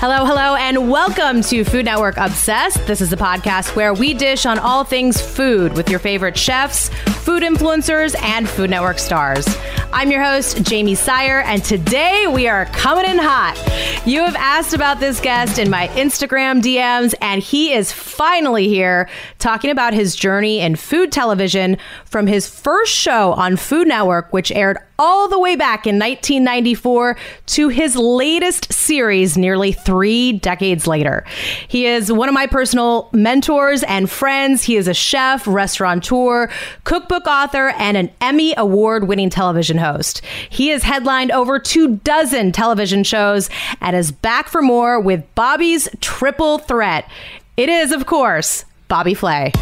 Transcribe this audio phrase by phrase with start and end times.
[0.00, 2.86] Hello, hello, and welcome to Food Network Obsessed.
[2.86, 6.88] This is a podcast where we dish on all things food with your favorite chefs,
[7.18, 9.46] food influencers, and Food Network stars.
[9.92, 13.58] I'm your host, Jamie Sire, and today we are coming in hot.
[14.06, 19.06] You have asked about this guest in my Instagram DMs, and he is finally here
[19.38, 21.76] talking about his journey in food television
[22.06, 27.16] from his first show on Food Network, which aired all the way back in 1994
[27.46, 31.24] to his latest series nearly three decades later.
[31.66, 34.62] He is one of my personal mentors and friends.
[34.62, 36.50] He is a chef, restaurateur,
[36.84, 40.20] cookbook author, and an Emmy award winning television host.
[40.50, 43.48] He has headlined over two dozen television shows
[43.80, 47.10] and is back for more with Bobby's Triple Threat.
[47.56, 49.52] It is, of course, Bobby Flay.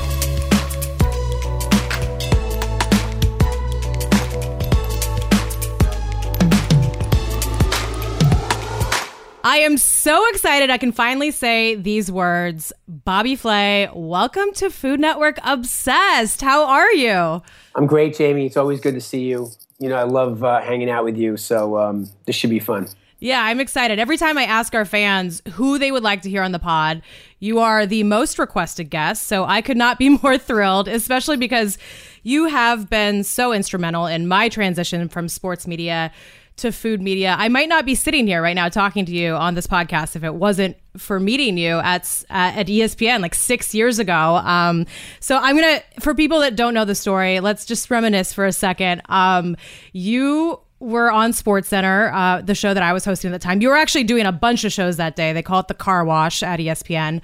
[9.48, 12.70] I am so excited I can finally say these words.
[12.86, 16.42] Bobby Flay, welcome to Food Network Obsessed.
[16.42, 17.42] How are you?
[17.74, 18.44] I'm great, Jamie.
[18.44, 19.48] It's always good to see you.
[19.78, 22.88] You know, I love uh, hanging out with you, so um, this should be fun.
[23.20, 23.98] Yeah, I'm excited.
[23.98, 27.00] Every time I ask our fans who they would like to hear on the pod,
[27.38, 29.28] you are the most requested guest.
[29.28, 31.78] So I could not be more thrilled, especially because
[32.22, 36.12] you have been so instrumental in my transition from sports media
[36.58, 37.34] to food media.
[37.38, 40.24] I might not be sitting here right now talking to you on this podcast if
[40.24, 44.12] it wasn't for meeting you at at ESPN like six years ago.
[44.12, 44.86] Um,
[45.20, 48.52] so I'm gonna for people that don't know the story, let's just reminisce for a
[48.52, 49.02] second.
[49.08, 49.56] Um,
[49.92, 53.60] you were on Sports Center, uh, the show that I was hosting at the time.
[53.60, 55.32] You were actually doing a bunch of shows that day.
[55.32, 57.20] They call it the Car Wash at ESPN.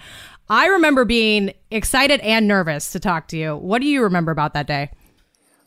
[0.49, 3.57] I remember being excited and nervous to talk to you.
[3.57, 4.91] What do you remember about that day?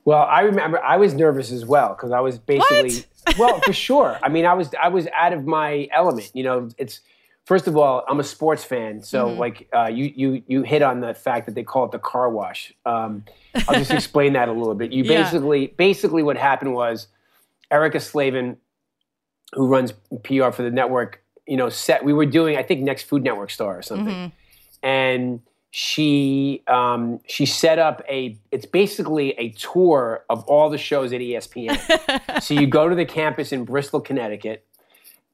[0.07, 3.03] Well, I remember I was nervous as well because I was basically
[3.37, 4.17] well for sure.
[4.23, 6.31] I mean, I was I was out of my element.
[6.33, 7.01] You know, it's
[7.43, 11.01] first of all, I'm a sports fan, so like uh, you you you hit on
[11.01, 12.73] the fact that they call it the car wash.
[12.85, 13.25] Um,
[13.67, 14.93] I'll just explain that a little bit.
[14.93, 15.23] You Yeah.
[15.23, 17.09] basically basically what happened was
[17.69, 18.55] Erica Slavin,
[19.55, 19.91] who runs
[20.23, 23.49] PR for the network, you know, set we were doing I think next Food Network
[23.49, 24.31] Star or something,
[24.81, 25.41] and
[25.71, 31.21] she um, she set up a it's basically a tour of all the shows at
[31.21, 32.41] ESPN.
[32.41, 34.65] so you go to the campus in Bristol, Connecticut,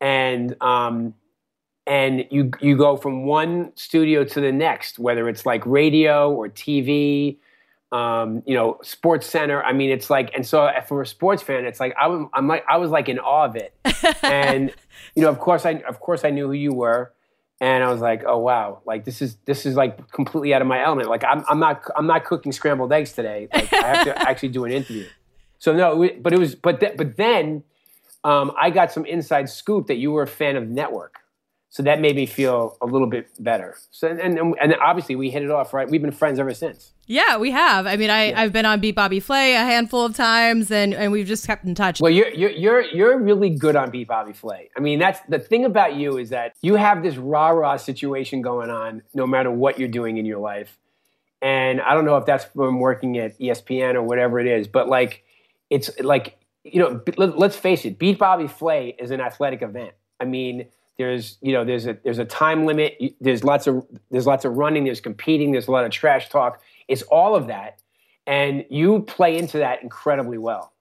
[0.02, 1.14] and um,
[1.86, 6.50] and you you go from one studio to the next, whether it's like radio or
[6.50, 7.38] TV,
[7.92, 9.64] um, you know, Sports Center.
[9.64, 12.48] I mean, it's like, and so for a sports fan, it's like I was, I'm
[12.48, 13.74] like I was like in awe of it,
[14.24, 14.74] and
[15.16, 17.14] you know, of course, I of course I knew who you were,
[17.63, 20.68] and I was like, oh wow, like this is this is like completely out of
[20.68, 21.07] my element.
[21.07, 23.47] Like I'm I'm not I'm not cooking scrambled eggs today.
[23.53, 25.07] Like I have to actually do an interview.
[25.59, 27.63] So no, but it was but th- but then
[28.25, 31.19] um, I got some inside scoop that you were a fan of Network.
[31.74, 33.76] So that made me feel a little bit better.
[33.90, 35.90] So and and, and obviously we hit it off right.
[35.90, 36.94] We've been friends ever since.
[37.08, 37.88] Yeah, we have.
[37.88, 41.12] I mean, I, I've been on Beat Bobby Flay a handful of times, and, and
[41.12, 42.00] we've just kept in touch.
[42.00, 44.70] Well, you're you're you're you're really good on Beat Bobby Flay.
[44.78, 48.44] I mean, that's the thing about you is that you have this rah rah situation
[48.44, 50.78] going on, no matter what you're doing in your life.
[51.42, 54.88] And I don't know if that's from working at ESPN or whatever it is, but
[54.88, 55.24] like,
[55.72, 59.94] it's like you know, let's face it, Beat Bobby Flay is an athletic event.
[60.20, 60.68] I mean,
[60.98, 62.98] there's you know, there's a there's a time limit.
[63.20, 64.84] There's lots of there's lots of running.
[64.84, 65.52] There's competing.
[65.52, 66.62] There's a lot of trash talk.
[66.88, 67.80] It's all of that,
[68.28, 70.74] and you play into that incredibly well.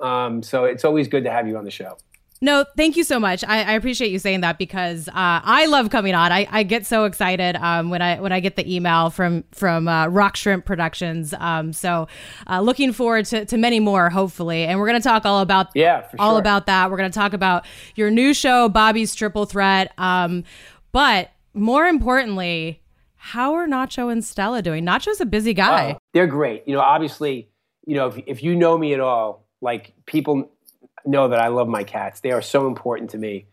[0.00, 1.96] Um, so it's always good to have you on the show.
[2.42, 3.44] No, thank you so much.
[3.44, 6.32] I, I appreciate you saying that because uh, I love coming on.
[6.32, 9.86] I, I get so excited um, when I when I get the email from from
[9.86, 11.32] uh, Rock Shrimp Productions.
[11.38, 12.08] Um, so
[12.50, 14.64] uh, looking forward to, to many more, hopefully.
[14.64, 16.40] And we're going to talk all about Yeah, all sure.
[16.40, 16.90] about that.
[16.90, 17.64] We're going to talk about
[17.94, 19.92] your new show, Bobby's Triple Threat.
[19.96, 20.42] Um,
[20.90, 22.82] but more importantly,
[23.14, 24.84] how are Nacho and Stella doing?
[24.84, 25.92] Nacho's a busy guy.
[25.92, 26.64] Oh, they're great.
[26.66, 27.50] You know, obviously,
[27.86, 30.50] you know, if, if you know me at all, like people
[31.04, 32.20] know that I love my cats.
[32.20, 33.46] They are so important to me.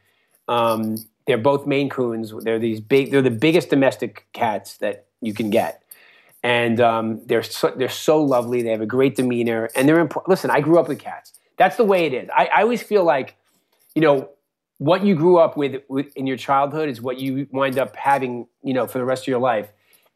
[0.47, 0.97] Um,
[1.27, 2.33] they're both Maine Coons.
[2.43, 3.11] They're these big.
[3.11, 5.83] They're the biggest domestic cats that you can get,
[6.43, 8.61] and um, they're so, they're so lovely.
[8.61, 10.29] They have a great demeanor, and they're important.
[10.29, 11.33] Listen, I grew up with cats.
[11.57, 12.29] That's the way it is.
[12.35, 13.35] I, I always feel like,
[13.93, 14.29] you know,
[14.77, 18.47] what you grew up with, with in your childhood is what you wind up having,
[18.63, 19.69] you know, for the rest of your life.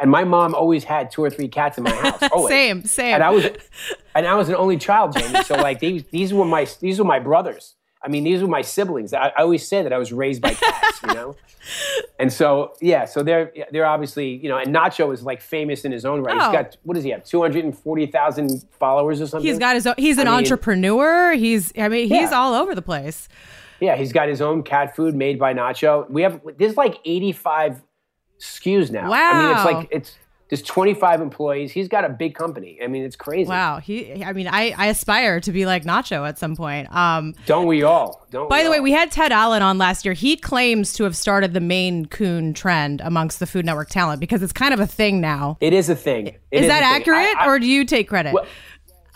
[0.04, 2.22] And my mom always had two or three cats in my house.
[2.34, 2.52] Always.
[2.52, 3.14] Same, same.
[3.16, 3.46] And I was,
[4.14, 5.42] and I was an only child, Jamie.
[5.46, 7.76] So like these, these were my, these were my brothers.
[8.02, 9.14] I mean, these were my siblings.
[9.14, 11.36] I, I always say that I was raised by cats, you know.
[12.20, 15.94] And so yeah, so they're they're obviously you know, and Nacho is like famous in
[15.94, 16.36] his own right.
[16.38, 16.44] Oh.
[16.44, 17.24] He's got what does he have?
[17.24, 19.48] Two hundred and forty thousand followers or something.
[19.50, 21.32] He's got his own, he's an I mean- entrepreneur.
[21.34, 22.38] He's I mean he's Yeah.
[22.38, 23.30] all over the place.
[23.80, 26.10] Yeah, he's got his own cat food made by Nacho.
[26.10, 27.82] We have there's like 85
[28.40, 29.10] SKUs now.
[29.10, 29.32] Wow.
[29.32, 30.18] I mean, it's like it's
[30.50, 31.72] there's 25 employees.
[31.72, 32.78] He's got a big company.
[32.84, 33.50] I mean, it's crazy.
[33.50, 33.80] Wow.
[33.80, 34.24] He.
[34.24, 36.94] I mean, I I aspire to be like Nacho at some point.
[36.96, 37.34] Um.
[37.46, 38.28] Don't we all?
[38.30, 38.50] Don't.
[38.50, 40.14] By the way, we had Ted Allen on last year.
[40.14, 44.44] He claims to have started the Maine Coon trend amongst the Food Network talent because
[44.44, 45.58] it's kind of a thing now.
[45.60, 46.28] it is a thing.
[46.28, 48.34] It Is, that accurate, I- I- or do you take credit?
[48.34, 48.46] Well,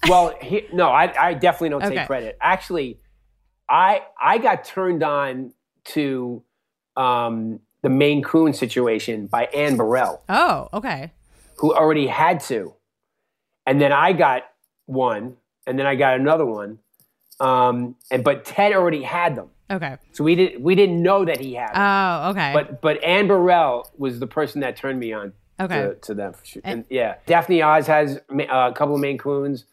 [0.07, 1.95] well he, no, I, I definitely don't Okay.
[1.97, 2.37] take credit.
[2.41, 2.99] Actually,
[3.69, 5.53] I I got turned on
[5.93, 6.41] to
[6.95, 11.13] um, the Maine Coon situation by Anne Burrell, oh, okay.
[11.56, 12.74] who already had two,
[13.66, 14.44] and then I got
[14.88, 16.80] one, and then I got another one,
[17.39, 19.95] um, and but Ted already had them, Okay.
[20.12, 21.81] so we didn't we didn't know that he had them.
[21.81, 22.51] Oh, okay.
[22.54, 25.84] but but Anne Burrell was the person that turned me on Okay.
[25.84, 26.34] to, to them.
[26.66, 29.63] And, yeah, Daphne Oz has uh, a couple of Maine Coons.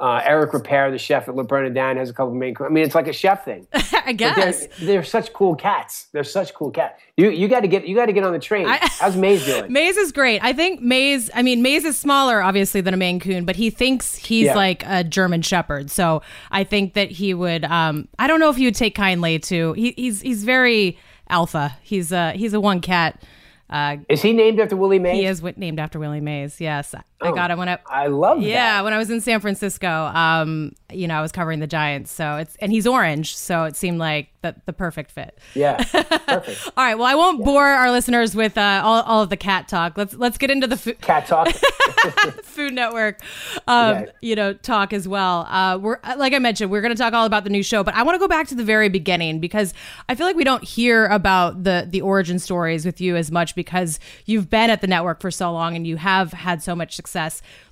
[0.00, 2.66] Uh, Eric Ripert, the chef at Le Bernardin, has a couple of Maine Coons.
[2.68, 3.64] I mean, it's like a chef thing.
[3.72, 4.66] I But they're, guess.
[4.80, 6.08] they're such cool cats.
[6.12, 7.00] They're such cool cats.
[7.16, 8.66] You you got to get you got to get on the train.
[8.66, 9.72] I- How's Mays doing?
[9.72, 10.42] Mays is great.
[10.42, 13.70] I think Mays, I mean, Mays is smaller, obviously, than a Maine Coon, but he
[13.70, 14.56] thinks he's Yeah.
[14.56, 15.92] like a German Shepherd.
[15.92, 19.38] So I think that he would, um, I don't know if he would take kindly
[19.38, 20.98] to, he, he's, he's very
[21.28, 21.76] alpha.
[21.82, 23.22] He's a, he's a one cat.
[23.70, 25.14] Uh, Is he named after Willie Mays?
[25.20, 26.60] he is named after Willie Mays.
[26.60, 26.94] Yes.
[27.24, 28.46] I Oh, got it when I, I love that.
[28.46, 32.10] yeah, when I was in San Francisco, um, you know, I was covering the Giants.
[32.12, 33.34] So it's, and he's orange.
[33.36, 35.38] So it seemed like the, the perfect fit.
[35.54, 36.70] Yeah, perfect.
[36.76, 36.96] All right.
[36.96, 39.96] Well, I won't bore our listeners with uh, all, all of the cat talk.
[39.96, 41.00] Let's let's get into the food.
[41.00, 41.48] Cat talk.
[42.44, 43.20] Food Network,
[43.66, 44.12] um, Okay.
[44.20, 45.46] you know, talk as well.
[45.48, 47.94] Uh, we're like I mentioned, we're going to talk all about the new show, but
[47.94, 49.72] I want to go back to the very beginning because
[50.08, 53.54] I feel like we don't hear about the the origin stories with you as much
[53.54, 56.94] because you've been at the network for so long and you have had so much
[56.94, 57.13] success.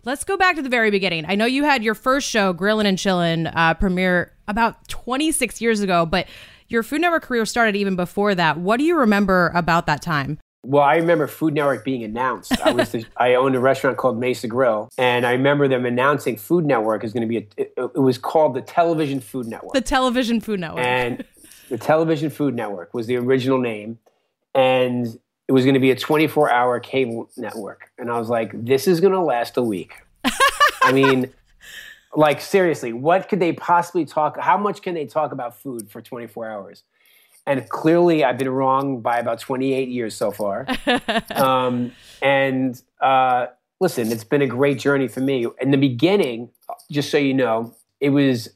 [0.04, 1.24] Let's go back to the very beginning.
[1.26, 5.80] I know you had your first show, Grillin' and Chillin', uh, premiere about 26 years
[5.80, 6.26] ago, but
[6.68, 8.58] your Food Network career started even before that.
[8.58, 10.38] What do you remember about that time?
[10.64, 12.52] Well, I remember Food Network being announced.
[12.64, 16.36] I was the, I owned a restaurant called Mesa Grill, and I remember them announcing
[16.36, 17.38] Food Network is going to be.
[17.38, 20.84] A, it, it was called the Television Food Network, The television Food Network.
[20.84, 21.24] and
[21.68, 23.98] the Television Food Network was the original name,
[24.54, 25.18] and
[25.52, 27.90] it was going to be a 24-hour cable network.
[27.98, 29.96] And I was like, this is going to last a week.
[30.82, 31.30] I mean,
[32.16, 34.40] like seriously, what could they possibly talk?
[34.40, 36.84] How much can they talk about food for 24 hours?
[37.46, 40.66] And clearly, I've been wrong by about 28 years so far.
[41.34, 45.46] um, and uh, listen, it's been a great journey for me.
[45.60, 46.48] In the beginning,
[46.90, 48.48] just so you know, it was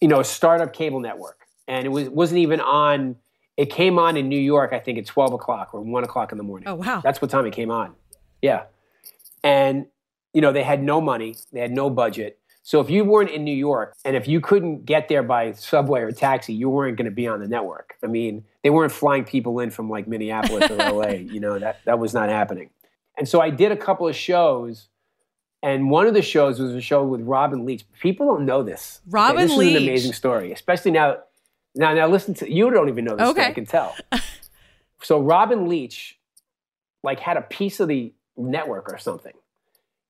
[0.00, 3.14] you know a startup cable network, and it was wasn't even on.
[3.56, 6.38] It came on in New York, I think, at 12 o'clock or 1 o'clock in
[6.38, 6.68] the morning.
[6.68, 7.00] oh wow.
[7.02, 7.94] That's what time it came on.
[8.40, 8.64] Yeah.
[9.44, 9.86] And,
[10.32, 12.38] you know, they had no money, they had no budget.
[12.64, 16.00] So if you weren't in New York and if you couldn't get there by subway
[16.00, 17.94] or taxi, you weren't going to be on the network.
[18.04, 21.80] I mean, they weren't flying people in from like Minneapolis or LA, you know, that,
[21.84, 22.70] that was not happening.
[23.18, 24.88] And so I did a couple of shows.
[25.64, 27.84] And one of the shows was a show with Robin Leach.
[28.00, 29.00] People don't know this.
[29.06, 29.10] okay?
[29.12, 31.18] Robin this is an amazing story, especially now.
[31.74, 32.70] Now, now listen to you.
[32.70, 33.28] Don't even know this.
[33.28, 33.46] Okay.
[33.46, 33.96] I can tell.
[35.02, 36.18] so Robin Leach,
[37.02, 39.32] like, had a piece of the network or something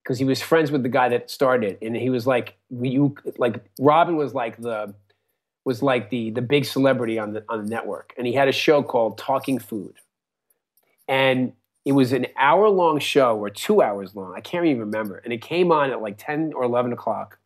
[0.02, 3.14] because he was friends with the guy that started, it, and he was like, you
[3.38, 4.94] like Robin was like the
[5.64, 8.52] was like the the big celebrity on the on the network, and he had a
[8.52, 9.94] show called Talking Food,
[11.08, 11.52] and
[11.84, 14.34] it was an hour long show or two hours long.
[14.36, 17.38] I can't even remember, and it came on at like ten or eleven o'clock,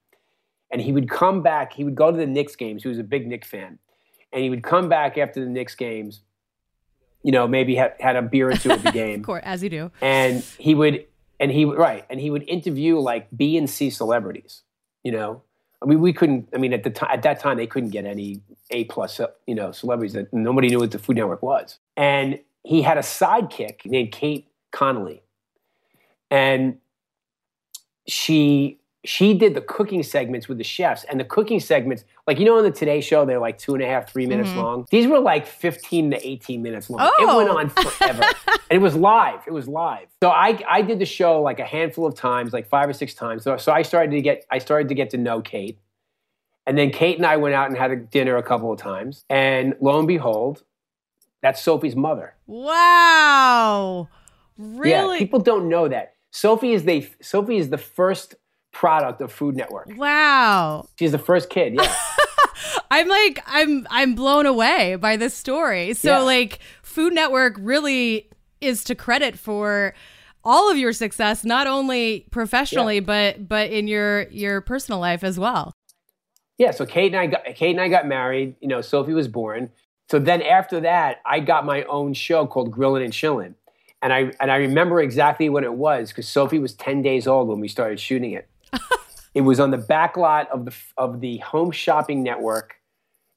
[0.71, 1.73] and he would come back.
[1.73, 2.83] He would go to the Knicks games.
[2.83, 3.79] He was a big Knicks fan,
[4.37, 6.21] and he would come back after the Knicks games.
[7.23, 9.63] You know, maybe had, had a beer or two at the game Of course, as
[9.63, 9.91] you do.
[10.01, 11.07] and he would
[11.41, 14.63] and he right and he would interview like b and c celebrities
[15.03, 15.43] you know
[15.83, 18.07] i mean we couldn't i mean at the time at that time they couldn't get
[18.07, 18.41] any
[18.71, 22.81] a plus you know celebrities that nobody knew what the food network was and he
[22.81, 25.21] had a sidekick named kate connelly
[26.31, 26.79] and
[28.07, 32.45] she she did the cooking segments with the chefs and the cooking segments like you
[32.45, 34.59] know on the today show they're like two and a half three minutes mm-hmm.
[34.59, 34.87] long?
[34.91, 37.11] These were like 15 to 18 minutes long.
[37.19, 37.59] It went Oh.
[37.59, 38.23] on forever.
[38.69, 39.43] And it was live.
[39.47, 40.09] It was live.
[40.21, 43.15] So i i did the show like a handful of times like five or six
[43.15, 43.45] times.
[43.45, 45.79] So, so i started to get i started to get to know kate.
[46.67, 49.25] And then kate and i went out and had a dinner a couple of times.
[49.31, 50.65] And lo and behold
[51.43, 52.35] that's sophie's mother.
[52.47, 54.09] Wow.
[54.59, 54.91] Really?
[54.91, 56.15] yeah people don't know that.
[56.33, 58.35] Sophie is the sophie is the first
[58.79, 60.87] product of food network wow.
[60.99, 61.95] she's the first kid yeah
[62.91, 65.95] I'm like I'm I'm blown away by this story.
[65.95, 66.19] So Yeah.
[66.21, 68.31] like Food Network really
[68.61, 69.95] is to credit for
[70.45, 75.39] all of your success not only professionally but but in your your personal life as
[75.39, 75.73] well.
[76.59, 78.55] Yeah, so Kate and I got Kate and I got married.
[78.61, 79.71] You know, Sophie was born,
[80.09, 83.55] so then after that, I got my own show called Grillin' and Chillin'.
[84.01, 87.49] And I and I remember exactly what it was because Sophie was 10 days old
[87.49, 88.49] when we started shooting it.
[89.35, 92.77] It was on the back lot of the of the Home Shopping Network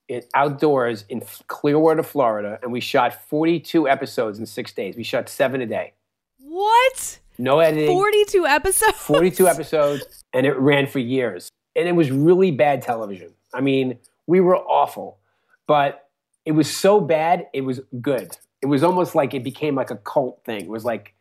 [0.09, 4.95] it, outdoors in Clearwater, Florida, and we shot 42 episodes in six days.
[4.97, 5.93] We shot seven a day.
[6.39, 7.19] What?
[7.37, 7.87] No editing.
[7.87, 8.97] 42 episodes?
[8.97, 11.49] 42 episodes, and it ran for years.
[11.75, 13.33] And it was really bad television.
[13.53, 15.19] I mean, we were awful,
[15.67, 16.09] but
[16.43, 18.35] it was so bad, it was good.
[18.61, 20.61] It was almost like it became like a cult thing.
[20.61, 21.13] It was like,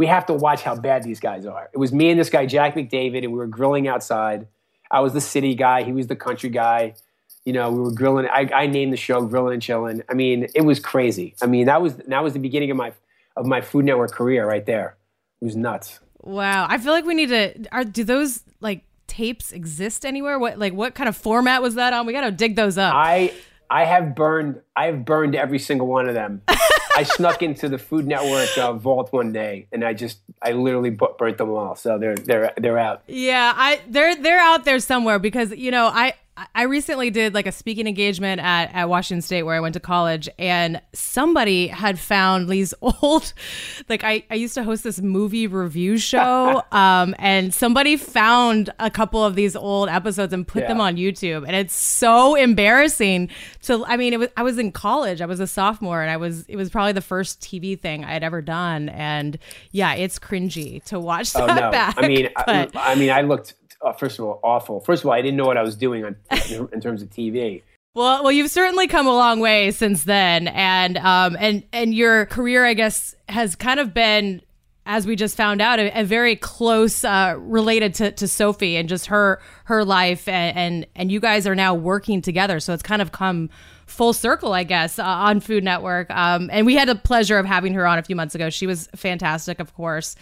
[0.00, 1.68] we have to watch how bad these guys are.
[1.72, 4.46] It was me and this guy, Jack McDavid, and we were grilling outside.
[4.90, 6.94] I was the city guy, he was the country guy
[7.44, 8.26] you know, we were grilling.
[8.26, 11.34] I, I named the show "Grilling and Chilling." I mean, it was crazy.
[11.40, 12.92] I mean, that was that was the beginning of my
[13.36, 14.96] of my Food Network career right there.
[15.40, 16.00] It was nuts.
[16.18, 17.66] Wow, I feel like we need to.
[17.72, 20.38] Are do those like tapes exist anywhere?
[20.38, 22.04] What like what kind of format was that on?
[22.04, 22.94] We got to dig those up.
[22.94, 23.32] I
[23.70, 26.42] I have burned I have burned every single one of them.
[26.96, 30.90] I snuck into the Food Network uh, vault one day, and I just I literally
[30.90, 31.76] burnt them all.
[31.76, 33.02] So they're they're they're out.
[33.06, 36.14] Yeah, I they're they're out there somewhere because you know I
[36.54, 39.80] I recently did like a speaking engagement at, at Washington State where I went to
[39.80, 43.32] college, and somebody had found these old,
[43.88, 48.90] like I, I used to host this movie review show, um, and somebody found a
[48.90, 50.68] couple of these old episodes and put yeah.
[50.68, 53.28] them on YouTube, and it's so embarrassing.
[53.62, 56.16] To I mean, it was I was in college, I was a sophomore, and I
[56.16, 59.38] was it was probably the first TV thing I had ever done, and
[59.72, 61.70] yeah, it's cringy to watch oh, that oh, no.
[61.70, 61.94] back.
[61.98, 64.80] I mean, I, I mean, I looked uh, first of all, awful.
[64.80, 66.16] First of all, I didn't know what I was doing on,
[66.72, 67.62] in terms of TV.
[67.94, 72.26] Well, well, you've certainly come a long way since then, and um, and and your
[72.26, 74.42] career, I guess, has kind of been,
[74.86, 78.88] as we just found out, a, a very close uh, related to, to Sophie and
[78.88, 82.82] just her her life, and, and, and you guys are now working together, so it's
[82.82, 83.50] kind of come
[83.86, 86.10] full circle, I guess, uh, on Food Network.
[86.10, 88.48] Um, and we had the pleasure of having her on a few months ago.
[88.50, 90.14] She was fantastic, of course.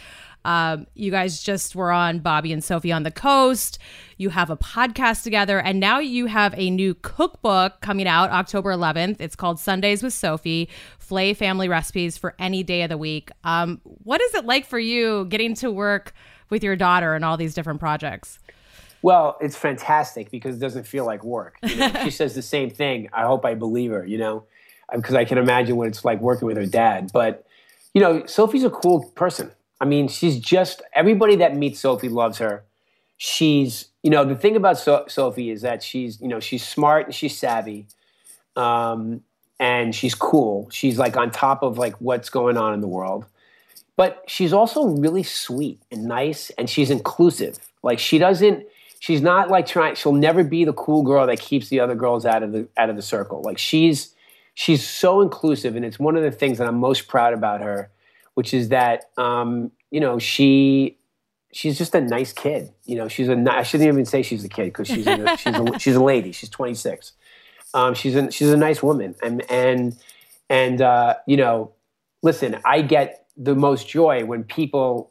[0.44, 3.78] Um, you guys just were on Bobby and Sophie on the Coast.
[4.16, 8.72] You have a podcast together, and now you have a new cookbook coming out October
[8.72, 9.16] 11th.
[9.20, 10.68] It's called Sundays with Sophie
[10.98, 13.30] Flay Family Recipes for Any Day of the Week.
[13.44, 16.12] Um, what is it like for you getting to work
[16.50, 18.38] with your daughter and all these different projects?
[19.02, 21.56] Well, it's fantastic because it doesn't feel like work.
[21.62, 21.92] You know?
[22.04, 23.08] she says the same thing.
[23.12, 24.44] I hope I believe her, you know,
[24.92, 27.10] because I can imagine what it's like working with her dad.
[27.12, 27.46] But,
[27.94, 29.52] you know, Sophie's a cool person.
[29.80, 32.64] I mean, she's just everybody that meets Sophie loves her.
[33.16, 37.06] She's, you know, the thing about so- Sophie is that she's, you know, she's smart
[37.06, 37.86] and she's savvy,
[38.56, 39.22] um,
[39.60, 40.68] and she's cool.
[40.70, 43.26] She's like on top of like what's going on in the world,
[43.96, 47.58] but she's also really sweet and nice, and she's inclusive.
[47.82, 48.66] Like she doesn't,
[49.00, 49.94] she's not like trying.
[49.94, 52.90] She'll never be the cool girl that keeps the other girls out of the out
[52.90, 53.42] of the circle.
[53.42, 54.14] Like she's,
[54.54, 57.90] she's so inclusive, and it's one of the things that I'm most proud about her
[58.38, 60.96] which is that um, you know she
[61.50, 62.72] she's just a nice kid.
[62.84, 65.56] You know, she's a I shouldn't even say she's a kid because she's a, she's
[65.56, 66.30] a, she's a lady.
[66.30, 67.14] She's 26.
[67.74, 69.96] Um, she's a she's a nice woman, and and
[70.48, 71.72] and uh, you know,
[72.22, 75.10] listen, I get the most joy when people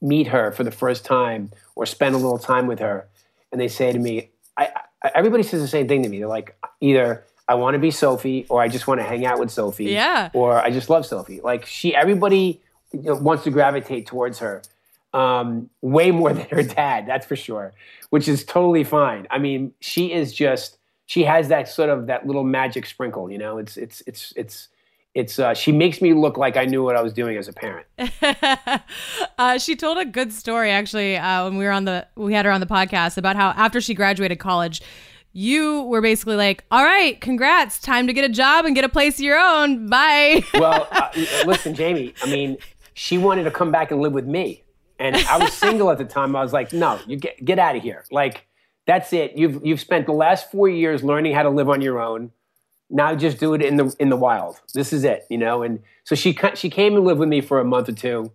[0.00, 3.08] meet her for the first time or spend a little time with her,
[3.50, 4.70] and they say to me, I,
[5.02, 6.20] I everybody says the same thing to me.
[6.20, 9.38] They're like either I want to be Sophie, or I just want to hang out
[9.38, 9.84] with Sophie.
[9.84, 10.30] Yeah.
[10.32, 11.42] Or I just love Sophie.
[11.42, 12.62] Like she, everybody
[12.94, 14.62] wants to gravitate towards her
[15.12, 17.06] um, way more than her dad.
[17.06, 17.74] That's for sure,
[18.08, 19.26] which is totally fine.
[19.30, 23.30] I mean, she is just she has that sort of that little magic sprinkle.
[23.30, 24.68] You know, it's it's it's it's
[25.14, 27.52] it's uh, she makes me look like I knew what I was doing as a
[27.52, 27.86] parent.
[29.38, 32.46] uh, she told a good story actually uh, when we were on the we had
[32.46, 34.80] her on the podcast about how after she graduated college
[35.32, 38.88] you were basically like, all right, congrats, time to get a job and get a
[38.88, 39.88] place of your own.
[39.88, 40.44] Bye.
[40.54, 41.08] well, uh,
[41.46, 42.58] listen, Jamie, I mean,
[42.94, 44.62] she wanted to come back and live with me.
[44.98, 46.36] And I was single at the time.
[46.36, 48.04] I was like, no, you get, get out of here.
[48.10, 48.46] Like,
[48.86, 49.36] that's it.
[49.36, 52.30] You've, you've spent the last four years learning how to live on your own.
[52.90, 54.60] Now just do it in the, in the wild.
[54.74, 55.62] This is it, you know?
[55.62, 58.30] And so she, she came and lived with me for a month or two.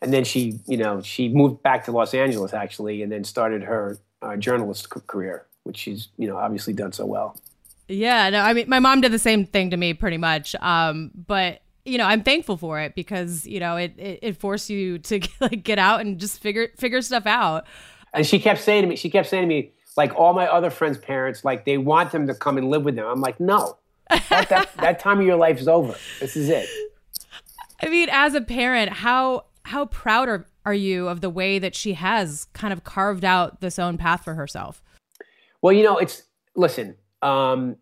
[0.00, 3.64] And then she, you know, she moved back to Los Angeles actually, and then started
[3.64, 7.36] her uh, journalist career which she's you know obviously done so well.
[7.88, 10.54] Yeah, no, I mean my mom did the same thing to me pretty much.
[10.56, 14.70] Um, but you know, I'm thankful for it because you know it it, it forced
[14.70, 17.66] you to like get out and just figure figure stuff out.
[18.14, 20.70] And she kept saying to me, she kept saying to me, like all my other
[20.70, 23.06] friends' parents, like they want them to come and live with them.
[23.06, 23.76] I'm like, no,
[24.08, 25.94] that, that, that time of your life is over.
[26.20, 26.68] This is it.
[27.82, 31.74] I mean, as a parent, how how proud are, are you of the way that
[31.74, 34.82] she has kind of carved out this own path for herself?
[35.62, 36.22] Well, you know, it's
[36.54, 36.96] listen.
[37.22, 37.76] Um,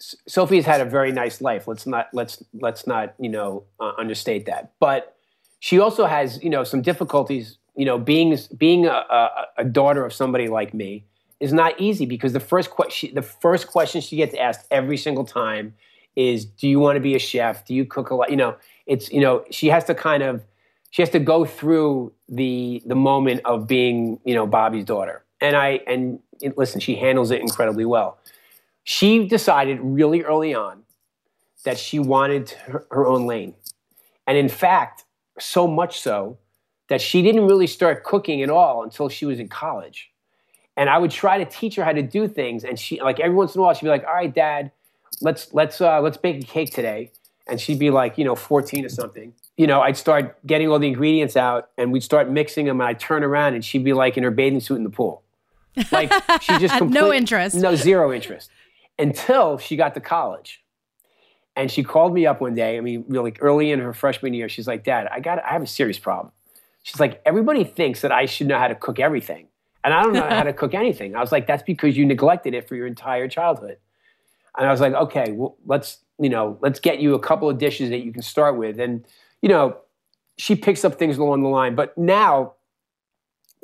[0.00, 1.66] Sophie's had a very nice life.
[1.66, 4.72] Let's not let's let's not you know uh, understate that.
[4.80, 5.16] But
[5.60, 7.58] she also has you know some difficulties.
[7.74, 11.04] You know, being being a, a, a daughter of somebody like me
[11.40, 15.24] is not easy because the first question the first question she gets asked every single
[15.24, 15.74] time
[16.16, 17.64] is, "Do you want to be a chef?
[17.64, 20.44] Do you cook a lot?" You know, it's you know she has to kind of
[20.90, 25.24] she has to go through the the moment of being you know Bobby's daughter.
[25.40, 26.18] And I and
[26.56, 28.18] listen, she handles it incredibly well
[28.88, 30.82] she decided really early on
[31.66, 33.54] that she wanted her, her own lane.
[34.26, 35.04] And in fact,
[35.38, 36.38] so much so
[36.88, 40.10] that she didn't really start cooking at all until she was in college.
[40.74, 43.36] And I would try to teach her how to do things, and she like every
[43.36, 44.72] once in a while she'd be like, "All right, Dad,
[45.20, 47.10] let's let's uh, let's bake a cake today,"
[47.46, 49.34] and she'd be like, you know, 14 or something.
[49.58, 52.88] You know, I'd start getting all the ingredients out, and we'd start mixing them, and
[52.88, 55.24] I'd turn around, and she'd be like in her bathing suit in the pool,
[55.92, 58.50] like she just no interest, no zero interest
[58.98, 60.62] until she got to college.
[61.56, 62.78] And she called me up one day.
[62.78, 65.62] I mean, really early in her freshman year, she's like, "Dad, I got, I have
[65.62, 66.32] a serious problem."
[66.82, 69.48] She's like, "Everybody thinks that I should know how to cook everything,
[69.82, 72.54] and I don't know how to cook anything." I was like, "That's because you neglected
[72.54, 73.78] it for your entire childhood."
[74.56, 77.58] And I was like, "Okay, well, let's, you know, let's get you a couple of
[77.58, 79.04] dishes that you can start with." And
[79.42, 79.78] you know,
[80.36, 81.74] she picks up things along the line.
[81.74, 82.54] But now,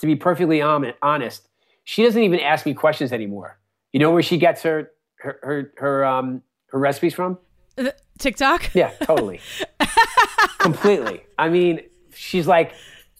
[0.01, 1.49] to be perfectly honest,
[1.85, 3.59] she doesn't even ask me questions anymore.
[3.93, 7.39] You know where she gets her her her her, um, her recipes from?
[7.79, 8.75] Uh, TikTok?
[8.75, 9.41] Yeah, totally.
[10.59, 11.23] Completely.
[11.39, 11.81] I mean,
[12.15, 12.73] she's like,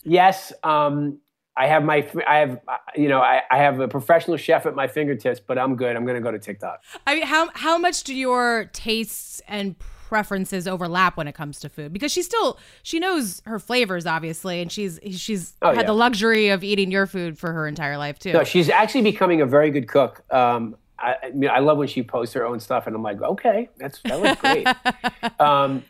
[0.05, 1.19] yes, um,
[1.57, 2.61] I have my, I have,
[2.97, 5.95] you know, I, I have a professional chef at my fingertips, but I'm good.
[5.95, 6.83] I'm going to go to TikTok.
[7.07, 9.77] I mean, how how much do your tastes and
[10.15, 11.93] preferences overlap when it comes to food?
[11.93, 15.87] Because she still she knows her flavors, obviously, and she's she's oh, had yeah.
[15.87, 18.33] the luxury of eating your food for her entire life too.
[18.33, 20.23] No, she's actually becoming a very good cook.
[20.33, 23.21] Um, I, I, mean, I love when she posts her own stuff, and I'm like,
[23.21, 24.69] okay, that's that looks great.
[25.41, 25.83] um,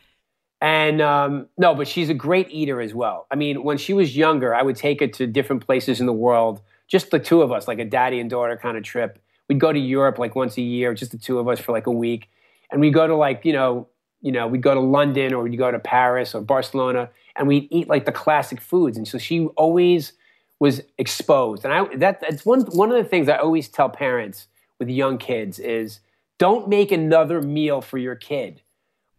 [0.59, 3.27] and um, no, but she's a great eater as well.
[3.29, 6.13] I mean, when she was younger, I would take her to different places in the
[6.13, 9.19] world, just the two of us, like a daddy and daughter kind of trip.
[9.47, 11.85] We'd go to Europe like once a year, just the two of us for like
[11.85, 12.31] a week,
[12.71, 13.87] and we go to like you know,
[14.25, 17.67] you know, we'd go to London or we'd go to Paris or Barcelona, and we'd
[17.69, 18.97] eat like the classic foods.
[18.97, 20.13] And so she always
[20.59, 24.47] was exposed, and I that that's one one of the things I always tell parents
[24.79, 25.99] with young kids is
[26.39, 28.61] don't make another meal for your kid.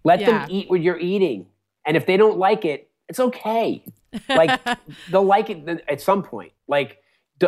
[0.02, 0.40] Let yeah.
[0.40, 1.46] them eat what you're eating.
[1.86, 3.84] And if they don't like it, it's okay.
[4.28, 4.60] Like
[5.10, 6.50] they'll like it at some point.
[6.66, 7.00] Like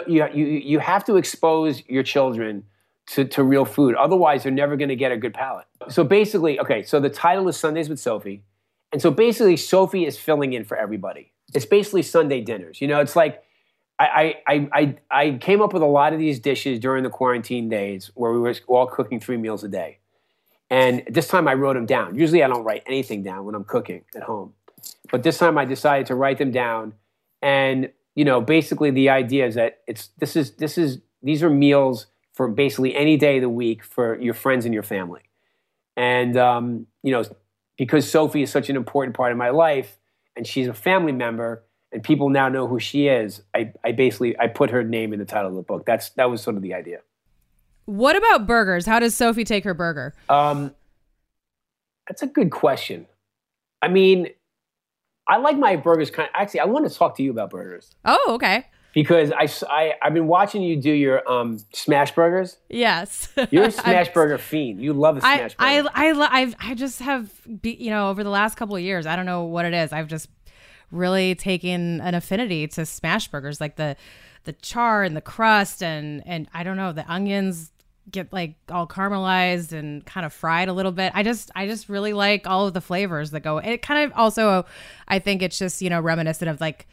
[0.06, 2.64] you, you, you have to expose your children
[3.08, 3.94] to, to real food.
[3.94, 5.66] Otherwise, they're never going to get a good palate.
[5.88, 8.42] So basically, okay, so the title is Sundays with Sophie.
[8.92, 11.32] And so basically, Sophie is filling in for everybody.
[11.54, 12.80] It's basically Sunday dinners.
[12.80, 13.42] You know, it's like
[13.98, 17.68] I, I, I, I came up with a lot of these dishes during the quarantine
[17.68, 19.98] days where we were all cooking three meals a day.
[20.70, 22.14] And this time I wrote them down.
[22.14, 24.52] Usually I don't write anything down when I'm cooking at home.
[25.10, 26.92] But this time I decided to write them down.
[27.40, 31.50] And, you know, basically the idea is that it's this is this is these are
[31.50, 32.06] meals
[32.38, 35.22] for basically any day of the week for your friends and your family.
[35.96, 37.24] And um, you know,
[37.76, 39.98] because Sophie is such an important part of my life
[40.36, 44.38] and she's a family member, and people now know who she is, I, I basically
[44.38, 45.84] I put her name in the title of the book.
[45.84, 47.00] That's that was sort of the idea.
[47.86, 48.86] What about burgers?
[48.86, 50.14] How does Sophie take her burger?
[50.28, 50.72] Um,
[52.06, 53.06] that's a good question.
[53.82, 54.28] I mean,
[55.26, 56.40] I like my burgers kind of.
[56.40, 57.90] Actually, I want to talk to you about burgers.
[58.04, 58.66] Oh, okay.
[58.94, 62.56] Because I, I I've been watching you do your um, smash burgers.
[62.68, 64.80] Yes, you're a smash burger fiend.
[64.80, 65.90] You love a smash I, burger.
[65.94, 69.06] I I I I just have be, you know over the last couple of years.
[69.06, 69.92] I don't know what it is.
[69.92, 70.28] I've just
[70.90, 73.96] really taken an affinity to smash burgers, like the
[74.44, 77.70] the char and the crust and and I don't know the onions
[78.10, 81.12] get like all caramelized and kind of fried a little bit.
[81.14, 83.58] I just I just really like all of the flavors that go.
[83.58, 84.64] It kind of also
[85.06, 86.88] I think it's just, you know, reminiscent of like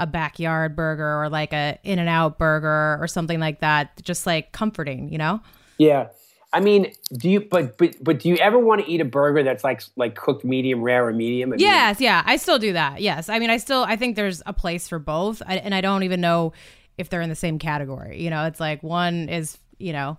[0.00, 4.02] a backyard burger or like a in and out burger or something like that.
[4.02, 5.40] Just like comforting, you know?
[5.78, 6.08] Yeah.
[6.52, 7.40] I mean, do you?
[7.40, 10.44] But but but do you ever want to eat a burger that's like like cooked
[10.44, 11.52] medium rare or medium?
[11.52, 13.00] I yes, yeah, I still do that.
[13.00, 15.80] Yes, I mean, I still I think there's a place for both, I, and I
[15.80, 16.52] don't even know
[16.98, 18.20] if they're in the same category.
[18.20, 20.18] You know, it's like one is you know,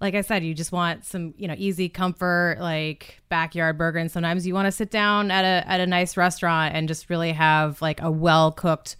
[0.00, 4.10] like I said, you just want some you know easy comfort like backyard burger, and
[4.10, 7.32] sometimes you want to sit down at a at a nice restaurant and just really
[7.32, 8.96] have like a well cooked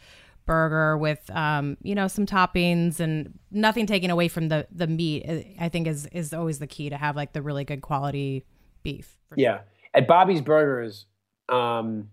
[0.46, 5.24] burger with um, you know some toppings and nothing taken away from the the meat
[5.28, 8.44] uh, i think is is always the key to have like the really good quality
[8.82, 9.60] beef yeah.
[9.92, 11.06] At bobby's burgers
[11.48, 12.10] um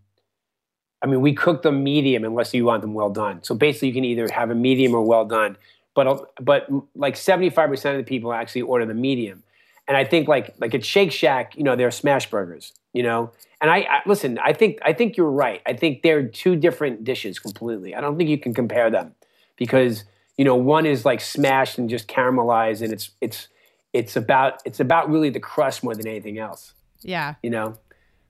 [1.02, 3.44] i mean we cook them medium unless you want them well done.
[3.44, 5.58] So basically you can either have a medium or well done
[5.94, 9.44] but but like 75% of the people actually order the medium
[9.88, 13.32] And I think like like at Shake Shack, you know, they're smash burgers, you know.
[13.62, 15.62] And I, I listen, I think I think you're right.
[15.66, 17.96] I think they're two different dishes completely.
[17.96, 19.14] I don't think you can compare them
[19.58, 20.06] because
[20.38, 23.48] you know one is like smashed and just caramelized, and it's it's
[23.92, 26.74] it's about it's about really the crust more than anything else.
[27.02, 27.36] Yeah.
[27.44, 27.78] You know.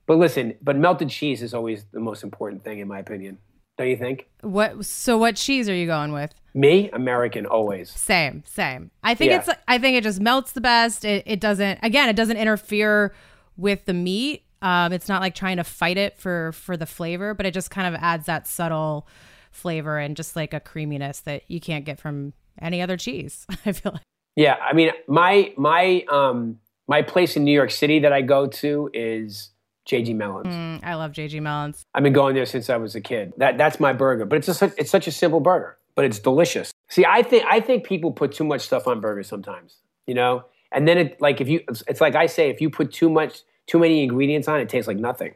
[0.06, 3.38] But listen, but melted cheese is always the most important thing in my opinion.
[3.78, 4.28] Don't you think?
[4.42, 4.84] What?
[4.84, 6.34] So what cheese are you going with?
[6.54, 7.90] Me, American, always.
[7.90, 8.90] Same, same.
[9.02, 9.38] I think Yeah.
[9.38, 9.48] it's.
[9.66, 11.04] I think it just melts the best.
[11.04, 11.80] It, it doesn't.
[11.82, 13.12] Again, it doesn't interfere
[13.56, 14.44] with the meat.
[14.62, 17.70] Um, it's not like trying to fight it for for the flavor, but it just
[17.70, 19.06] kind of adds that subtle
[19.50, 23.46] flavor and just like a creaminess that you can't get from any other cheese.
[23.66, 24.02] I feel like.
[24.36, 28.46] Yeah, I mean, my my um my place in New York City that I go
[28.46, 29.50] to is
[29.88, 30.46] JG Melons.
[30.46, 31.82] Mm, I love JG Melons.
[31.94, 33.32] I've been going there since I was a kid.
[33.38, 36.72] That that's my burger, but it's just it's such a simple burger, but it's delicious.
[36.88, 40.44] See, I think I think people put too much stuff on burgers sometimes, you know,
[40.72, 43.42] and then it like if you it's, like I say if you put too much
[43.66, 45.34] too many ingredients on it, tastes like nothing.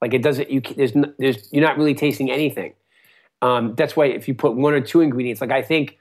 [0.00, 2.74] Like it doesn't you there's there's you're not really tasting anything.
[3.40, 5.98] Um, that's why if you put one or two ingredients, like I think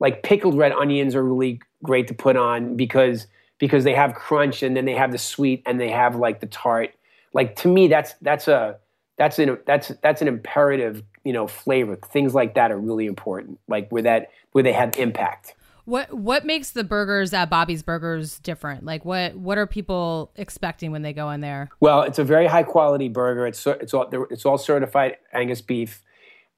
[0.00, 3.26] like pickled red onions are really great to put on because
[3.58, 6.46] because they have crunch and then they have the sweet and they have like the
[6.46, 6.94] tart.
[7.32, 8.78] Like to me, that's that's a
[9.16, 11.96] that's an that's that's an imperative you know flavor.
[11.96, 13.58] Things like that are really important.
[13.68, 15.54] Like where that where they have impact.
[15.84, 18.84] What what makes the burgers at Bobby's Burgers different?
[18.84, 21.68] Like what what are people expecting when they go in there?
[21.80, 23.46] Well, it's a very high quality burger.
[23.46, 26.02] It's it's all it's all certified Angus beef,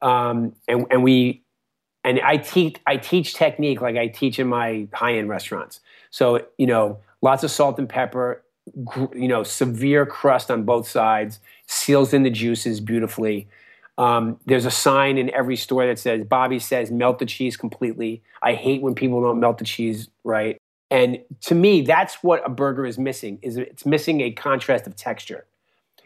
[0.01, 1.43] um, and and we
[2.05, 5.81] and I teach I teach technique like I teach in my high end restaurants.
[6.11, 8.43] So you know, lots of salt and pepper.
[9.15, 13.49] You know, severe crust on both sides, seals in the juices beautifully.
[13.99, 18.23] Um, there's a sign in every store that says Bobby says melt the cheese completely.
[18.43, 20.61] I hate when people don't melt the cheese right.
[20.91, 23.39] And to me, that's what a burger is missing.
[23.43, 25.47] Is it's missing a contrast of texture.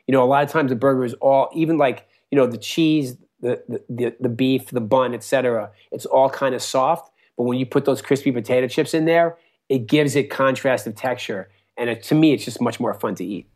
[0.06, 2.58] You know, a lot of times the burger is all even like you know the
[2.58, 5.70] cheese, the the the, the beef, the bun, etc.
[5.90, 7.12] It's all kind of soft.
[7.36, 9.36] But when you put those crispy potato chips in there,
[9.68, 11.48] it gives it contrast of texture.
[11.76, 13.46] And it, to me, it's just much more fun to eat.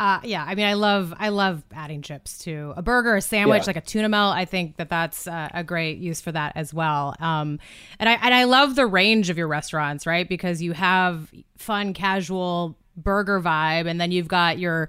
[0.00, 3.60] Uh, yeah, I mean, I love I love adding chips to a burger, a sandwich,
[3.64, 3.66] Yeah.
[3.66, 4.34] like a tuna melt.
[4.34, 7.14] I think that that's uh, a great use for that as well.
[7.20, 7.58] Um,
[7.98, 10.26] and I and I love the range of your restaurants, right?
[10.26, 14.88] Because you have fun, casual burger vibe, and then you've got your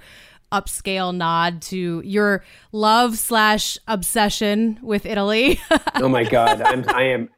[0.52, 5.60] upscale nod to your love slash obsession with Italy.
[5.96, 7.30] Oh my God, I'm, I am.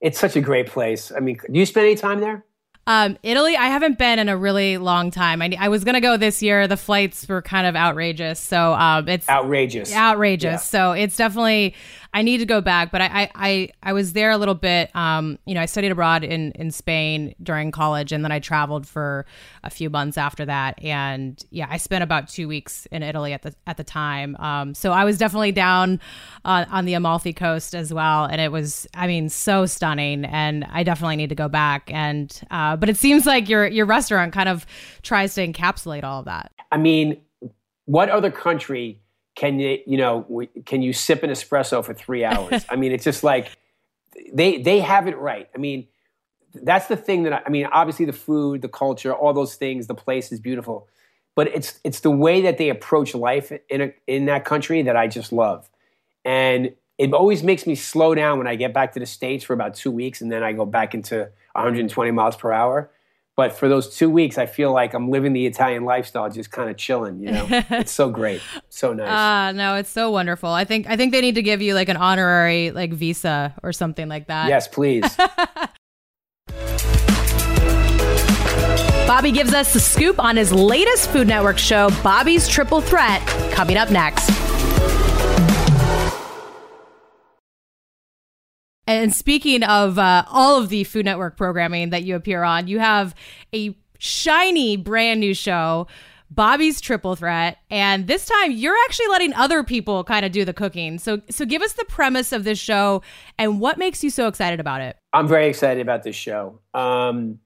[0.00, 1.10] It's such a great place.
[1.16, 2.44] I mean, do you spend any time there?
[2.86, 5.42] Um, Italy, I haven't been in a really long time.
[5.42, 6.66] I, I was gonna go this year.
[6.66, 9.94] The flights were kind of outrageous, so um, it's Outrageous.
[9.94, 10.52] outrageous.
[10.52, 10.56] Yeah.
[10.56, 11.74] So it's definitely
[12.12, 12.90] I need to go back.
[12.90, 14.94] But I I I, was there a little bit.
[14.96, 18.86] Um, you know, I studied abroad in in Spain during college, and then I traveled
[18.86, 19.26] for
[19.62, 20.82] a few months after that.
[20.82, 24.36] And yeah, I spent about two weeks in Italy at the at the time.
[24.36, 26.00] Um, so I was definitely down
[26.44, 30.24] uh, on the Amalfi Coast as well, and it was I mean so stunning.
[30.24, 31.90] And I definitely need to go back.
[31.92, 34.66] And uh, but it seems like your your restaurant kind of
[35.02, 36.52] tries to encapsulate all of that.
[36.72, 37.20] I mean,
[37.86, 39.00] what other country
[39.40, 42.66] can you, you know, can you sip an espresso for three hours?
[42.68, 43.56] I mean, it's just like
[44.34, 45.48] they they have it right.
[45.54, 45.88] I mean,
[46.52, 47.64] that's the thing that I, I mean.
[47.72, 50.88] Obviously, the food, the culture, all those things, the place is beautiful,
[51.34, 54.94] but it's it's the way that they approach life in a, in that country that
[54.94, 55.70] I just love,
[56.22, 59.54] and it always makes me slow down when I get back to the states for
[59.54, 62.90] about two weeks, and then I go back into 120 miles per hour.
[63.40, 66.68] But for those two weeks, I feel like I'm living the Italian lifestyle, just kind
[66.68, 67.20] of chilling.
[67.20, 69.08] You know, it's so great, so nice.
[69.08, 70.50] Ah, no, it's so wonderful.
[70.50, 73.72] I think I think they need to give you like an honorary like visa or
[73.72, 74.50] something like that.
[74.50, 75.16] yes, please.
[79.06, 83.78] Bobby gives us the scoop on his latest Food Network show, Bobby's Triple Threat, coming
[83.78, 84.28] up next.
[88.90, 92.80] And speaking of uh, all of the Food Network programming that you appear on, you
[92.80, 93.14] have
[93.54, 95.86] a shiny brand new show,
[96.28, 100.52] Bobby's Triple Threat, and this time you're actually letting other people kind of do the
[100.52, 100.98] cooking.
[100.98, 103.02] So, so give us the premise of this show
[103.38, 104.96] and what makes you so excited about it.
[105.12, 106.58] I'm very excited about this show.
[106.74, 107.38] Um,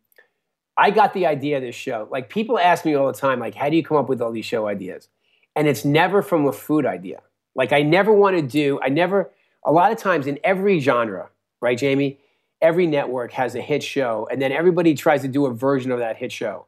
[0.78, 2.09] I got the idea of this show.
[2.11, 4.33] Like people ask me all the time, like, how do you come up with all
[4.33, 5.11] these show ideas?
[5.54, 7.20] And it's never from a food idea.
[7.54, 8.80] Like I never want to do.
[8.83, 9.30] I never.
[9.66, 11.30] A lot of times in every genre,
[11.64, 12.20] right, Jamie?
[12.62, 15.98] Every network has a hit show, and then everybody tries to do a version of
[15.98, 16.66] that hit show.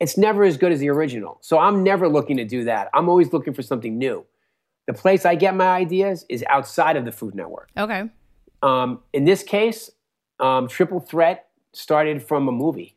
[0.00, 1.38] It's never as good as the original.
[1.42, 2.88] So I'm never looking to do that.
[2.94, 4.24] I'm always looking for something new.
[4.86, 7.70] The place I get my ideas is outside of the Food Network.
[7.76, 8.10] Okay.
[8.62, 9.90] Um, in this case,
[10.40, 12.96] um, Triple Threat started from a movie.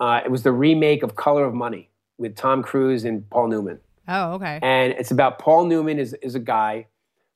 [0.00, 3.80] Uh, it was the remake of Color of Money with Tom Cruise and Paul Newman.
[4.08, 4.58] Oh, okay.
[4.62, 6.86] And it's about Paul Newman is, is a guy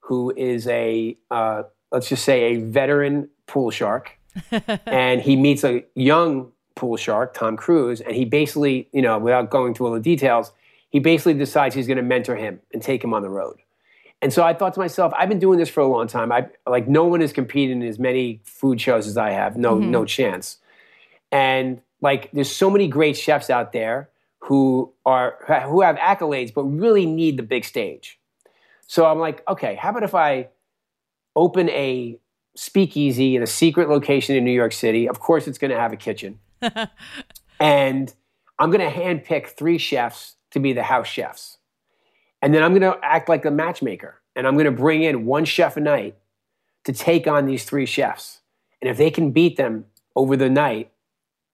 [0.00, 4.18] who is a, uh, let's just say, a veteran pool shark.
[4.86, 9.50] and he meets a young pool shark, Tom Cruise, and he basically, you know, without
[9.50, 10.52] going through all the details,
[10.90, 13.56] he basically decides he's going to mentor him and take him on the road.
[14.20, 16.32] And so I thought to myself, I've been doing this for a long time.
[16.32, 19.56] I like no one has competed in as many food shows as I have.
[19.56, 19.90] No, mm-hmm.
[19.90, 20.58] no chance.
[21.30, 26.64] And like, there's so many great chefs out there who are who have accolades, but
[26.64, 28.18] really need the big stage.
[28.86, 30.48] So I'm like, okay, how about if I
[31.38, 32.18] open a
[32.54, 35.08] speakeasy in a secret location in New York City?
[35.08, 36.38] Of course, it's going to have a kitchen,
[37.60, 38.12] and
[38.58, 41.58] I'm going to handpick three chefs to be the house chefs.
[42.42, 45.26] And then I'm going to act like a matchmaker and I'm going to bring in
[45.26, 46.16] one chef a night
[46.84, 48.40] to take on these three chefs.
[48.80, 50.92] And if they can beat them over the night,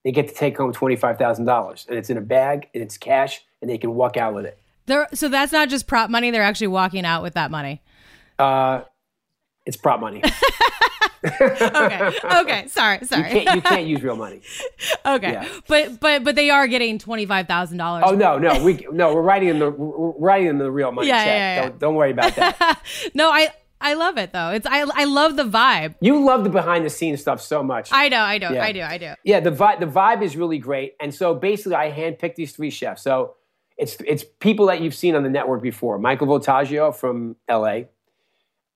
[0.05, 3.71] they get to take home $25,000 and it's in a bag and it's cash and
[3.71, 4.59] they can walk out with it.
[4.87, 7.83] They're, so that's not just prop money, they're actually walking out with that money.
[8.39, 8.83] Uh,
[9.67, 10.23] it's prop money.
[11.25, 12.11] okay.
[12.25, 12.67] Okay.
[12.69, 13.05] Sorry.
[13.05, 13.23] Sorry.
[13.23, 14.43] You can't, you can't use real money.
[15.07, 15.33] okay.
[15.33, 15.49] Yeah.
[15.67, 18.05] But but but they are getting twenty five thousand dollars.
[18.07, 21.09] Oh no no we no we're writing in the we're writing in the real money
[21.09, 21.27] yeah, check.
[21.27, 21.69] Yeah, yeah.
[21.69, 22.83] Don't, don't worry about that.
[23.15, 23.49] no, I
[23.81, 24.51] I love it though.
[24.51, 25.95] It's I I love the vibe.
[26.01, 27.89] You love the behind the scenes stuff so much.
[27.93, 28.65] I know, I know, yeah.
[28.65, 29.13] I do, I do.
[29.25, 30.95] Yeah, the vibe the vibe is really great.
[31.01, 33.03] And so basically I handpicked these three chefs.
[33.03, 33.37] So
[33.79, 35.99] it's it's people that you've seen on the network before.
[35.99, 37.83] Michael Voltaggio from LA.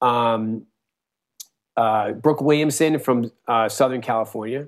[0.01, 0.65] Um,
[1.79, 4.67] uh, Brooke Williamson from uh, Southern California,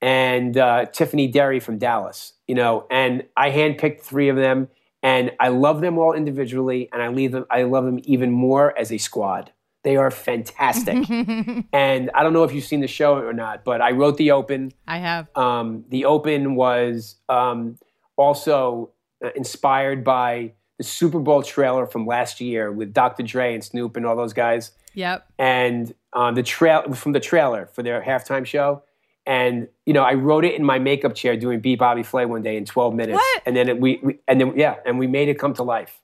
[0.00, 2.34] and uh, Tiffany Derry from Dallas.
[2.46, 4.68] You know, and I handpicked three of them,
[5.02, 7.46] and I love them all individually, and I leave them.
[7.50, 9.50] I love them even more as a squad.
[9.82, 11.10] They are fantastic,
[11.72, 14.30] and I don't know if you've seen the show or not, but I wrote the
[14.30, 14.72] open.
[14.86, 15.28] I have.
[15.36, 17.76] Um, the open was um,
[18.16, 18.90] also
[19.24, 23.24] uh, inspired by the Super Bowl trailer from last year with Dr.
[23.24, 24.70] Dre and Snoop and all those guys.
[24.94, 25.26] Yep.
[25.38, 28.82] And um, the trail from the trailer for their halftime show.
[29.26, 32.42] And you know, I wrote it in my makeup chair doing Beat Bobby Flay one
[32.42, 33.16] day in 12 minutes.
[33.16, 33.42] What?
[33.44, 36.00] And then it, we, we, and then yeah, and we made it come to life.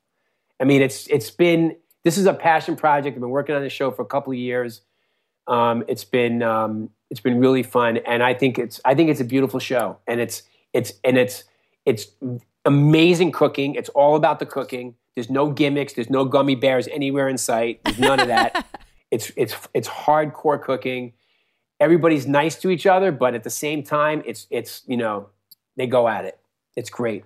[0.60, 3.16] I mean, it's it's been this is a passion project.
[3.16, 4.82] I've been working on this show for a couple of years.
[5.46, 9.20] Um, it's been um, it's been really fun, and I think it's I think it's
[9.20, 11.44] a beautiful show, and it's it's and it's
[11.86, 12.08] it's
[12.64, 13.76] amazing cooking.
[13.76, 14.94] It's all about the cooking.
[15.14, 15.94] There's no gimmicks.
[15.94, 17.80] There's no gummy bears anywhere in sight.
[17.84, 18.66] There's none of that.
[19.12, 21.12] it's it's it's hardcore cooking.
[21.78, 25.28] Everybody's nice to each other, but at the same time, it's it's you know
[25.76, 26.40] they go at it.
[26.74, 27.24] It's great.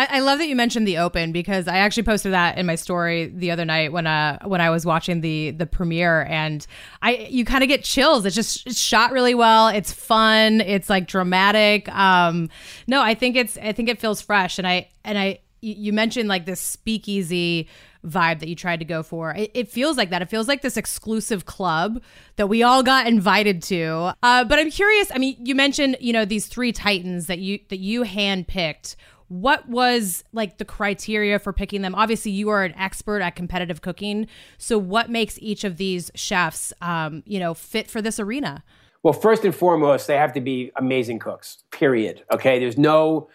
[0.00, 3.32] I, love that you mentioned the open because I actually posted that in my story
[3.34, 6.64] the other night when uh when I was watching the the premiere and
[7.02, 8.24] I you kind of get chills.
[8.24, 9.66] It's just it's shot really well.
[9.66, 10.60] It's fun.
[10.60, 11.88] It's like dramatic.
[11.88, 12.48] Um,
[12.86, 16.28] no, I think it's I think it feels fresh and I and I you mentioned
[16.28, 17.68] like this speakeasy
[18.08, 19.34] vibe that you tried to go for.
[19.34, 20.22] It, it, feels like that.
[20.22, 22.02] It feels like this exclusive club
[22.36, 24.14] that we all got invited to.
[24.22, 25.10] Uh, but I'm curious.
[25.14, 28.96] I mean, you mentioned you know these three titans that you that you handpicked
[29.28, 33.82] what was like the criteria for picking them obviously you are an expert at competitive
[33.82, 38.64] cooking so what makes each of these chefs um, you know fit for this arena
[39.02, 43.28] well first and foremost they have to be amazing cooks period okay there's no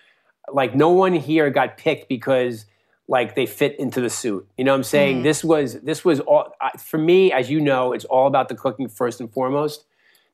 [0.52, 2.66] like no one here got picked because
[3.08, 5.24] like they fit into the suit you know what i'm saying mm.
[5.24, 8.88] this was this was all for me as you know it's all about the cooking
[8.88, 9.86] first and foremost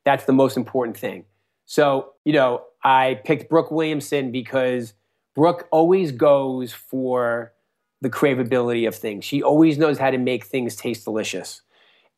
[0.04, 1.24] that's the most important thing
[1.66, 4.94] so you know i picked brooke williamson because
[5.34, 7.52] Brooke always goes for
[8.00, 9.24] the craveability of things.
[9.24, 11.62] She always knows how to make things taste delicious.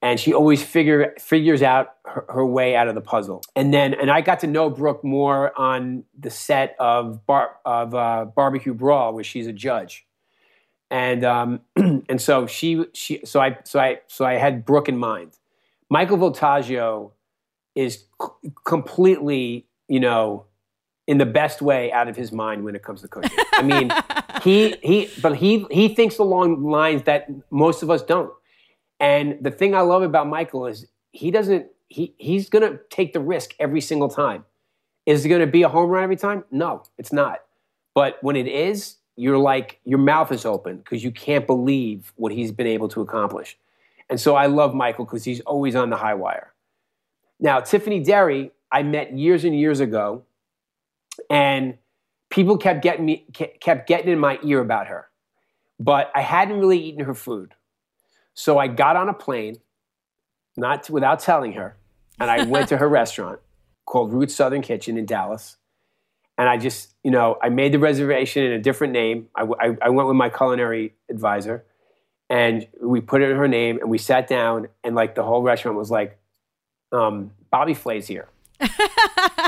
[0.00, 3.42] And she always figure, figures out her, her way out of the puzzle.
[3.54, 7.94] And then, and I got to know Brooke more on the set of, bar, of
[7.94, 10.04] uh, Barbecue Brawl, where she's a judge.
[10.92, 14.98] And, um, and so she, she, so I, so I, so I had Brooke in
[14.98, 15.33] mind.
[15.90, 17.12] Michael Voltaggio
[17.74, 20.46] is c- completely, you know,
[21.07, 23.31] in the best way out of his mind when it comes to cooking.
[23.55, 23.90] I mean,
[24.42, 28.31] he he but he he thinks along lines that most of us don't.
[29.00, 33.12] And the thing I love about Michael is he doesn't he he's going to take
[33.12, 34.44] the risk every single time.
[35.05, 36.44] Is it going to be a home run every time?
[36.50, 37.40] No, it's not.
[37.94, 42.33] But when it is, you're like your mouth is open because you can't believe what
[42.33, 43.59] he's been able to accomplish.
[44.09, 46.53] And so I love Michael because he's always on the high wire.
[47.40, 50.25] Now, Tiffany Derry, I met years and years ago
[51.29, 51.77] and
[52.31, 55.09] people kept getting me kept getting in my ear about her
[55.79, 57.55] but i hadn't really eaten her food
[58.35, 59.57] so i got on a plane
[60.57, 61.77] not to, without telling her
[62.18, 63.38] and i went to her restaurant
[63.85, 65.59] called Roots Southern Kitchen in dallas
[66.42, 69.28] and I just, you know, I made the reservation in a different name.
[69.37, 71.64] I, I, I went with my culinary advisor,
[72.28, 75.40] and we put it in her name, and we sat down, and like the whole
[75.40, 76.18] restaurant was like,
[76.90, 78.28] um, Bobby Flay's here,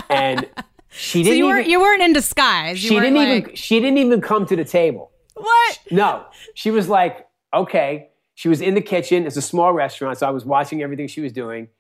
[0.08, 0.48] and
[0.88, 2.80] she didn't you even, weren't you weren't in disguise.
[2.84, 5.10] You she didn't like, even she didn't even come to the table.
[5.34, 5.78] what?
[5.90, 8.10] No, she was like, okay.
[8.36, 9.26] She was in the kitchen.
[9.26, 11.70] It's a small restaurant, so I was watching everything she was doing,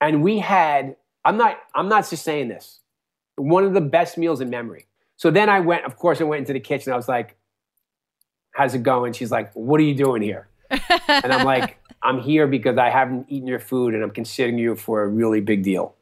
[0.00, 0.94] and we had.
[1.24, 1.58] I'm not.
[1.74, 2.79] I'm not just saying this.
[3.40, 4.86] One of the best meals in memory.
[5.16, 5.84] So then I went.
[5.84, 6.92] Of course, I went into the kitchen.
[6.92, 7.36] I was like,
[8.52, 10.48] "How's it going?" She's like, "What are you doing here?"
[11.08, 14.76] And I'm like, "I'm here because I haven't eaten your food, and I'm considering you
[14.76, 15.94] for a really big deal."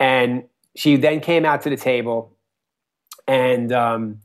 [0.00, 2.32] And she then came out to the table,
[3.26, 4.20] and um,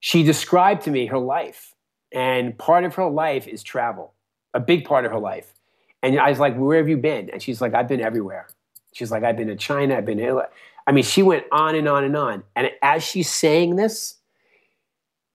[0.00, 1.74] she described to me her life.
[2.12, 4.12] And part of her life is travel,
[4.52, 5.54] a big part of her life.
[6.02, 7.30] And I was like, Where have you been?
[7.30, 8.48] And she's like, I've been everywhere.
[8.92, 10.44] She's like, I've been to China, I've been to Italy.
[10.86, 12.42] I mean, she went on and on and on.
[12.56, 14.16] And as she's saying this,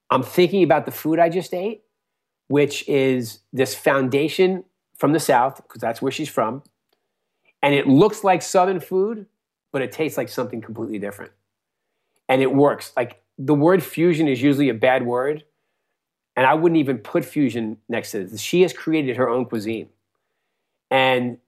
[0.10, 1.84] I'm thinking about the food I just ate,
[2.48, 4.64] which is this foundation
[4.96, 6.64] from the South, because that's where she's from.
[7.62, 9.26] And it looks like Southern food,
[9.72, 11.32] but it tastes like something completely different.
[12.30, 12.92] And it works.
[12.96, 15.44] Like the word fusion is usually a bad word.
[16.36, 18.40] And I wouldn't even put fusion next to this.
[18.42, 19.90] She has created her own cuisine.
[20.92, 21.40] And,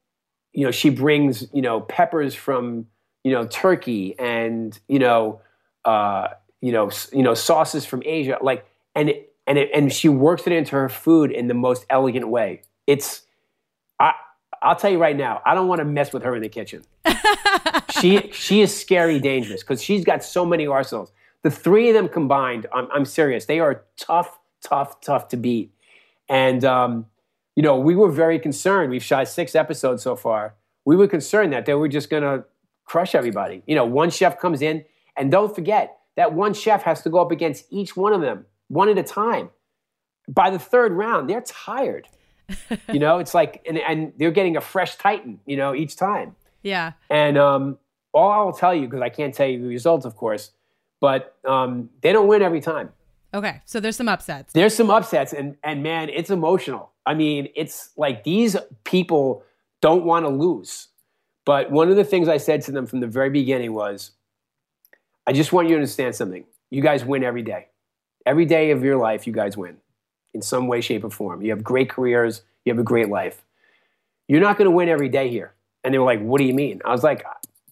[0.51, 2.87] you know, she brings, you know, peppers from,
[3.23, 5.41] you know, Turkey and, you know,
[5.85, 6.29] uh,
[6.61, 8.37] you know, you know, sauces from Asia.
[8.41, 11.85] Like, and it, and it, and she works it into her food in the most
[11.89, 12.61] elegant way.
[12.87, 13.23] It's,
[13.99, 14.13] I,
[14.61, 16.83] I'll tell you right now, I don't want to mess with her in the kitchen.
[17.99, 21.11] she, she is scary dangerous because she's got so many arsenals.
[21.43, 25.71] The three of them combined, I'm, I'm serious, they are tough, tough, tough to beat.
[26.27, 27.05] And, um,
[27.55, 28.91] you know, we were very concerned.
[28.91, 30.55] We've shot six episodes so far.
[30.85, 32.45] We were concerned that they were just going to
[32.89, 33.61] crush everybody.
[33.67, 34.83] You know, one chef comes in,
[35.15, 38.45] and don't forget that one chef has to go up against each one of them
[38.67, 39.51] one at a time.
[40.27, 42.07] By the third round, they're tired.
[42.91, 46.35] you know, it's like, and, and they're getting a fresh Titan, you know, each time.
[46.63, 46.93] Yeah.
[47.09, 47.77] And um,
[48.11, 50.51] all I will tell you, because I can't tell you the results, of course,
[50.99, 52.89] but um, they don't win every time.
[53.33, 53.61] Okay.
[53.65, 54.51] So there's some upsets.
[54.53, 56.91] There's some upsets, and and man, it's emotional.
[57.05, 59.43] I mean, it's like these people
[59.81, 60.88] don't want to lose.
[61.49, 64.11] But one of the things I said to them from the very beginning was,
[65.25, 66.45] I just want you to understand something.
[66.69, 67.69] You guys win every day.
[68.23, 69.77] Every day of your life, you guys win
[70.35, 71.41] in some way, shape, or form.
[71.41, 73.43] You have great careers, you have a great life.
[74.27, 75.55] You're not going to win every day here.
[75.83, 76.83] And they were like, What do you mean?
[76.85, 77.25] I was like,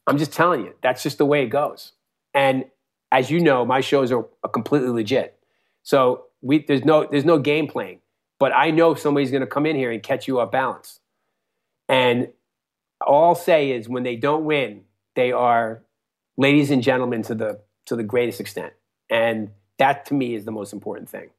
[0.07, 1.91] I'm just telling you, that's just the way it goes.
[2.33, 2.65] And
[3.11, 5.37] as you know, my shows are, completely legit.
[5.83, 7.99] So we, there's, no, there's no game playing.
[8.39, 10.99] But I know somebody's going to come in here and catch you off balance.
[11.87, 12.29] And
[13.05, 14.83] all say is when they don't win,
[15.15, 15.83] they are
[16.37, 18.73] ladies and gentlemen to the, to the greatest extent.
[19.09, 21.29] And that to me is the most important thing.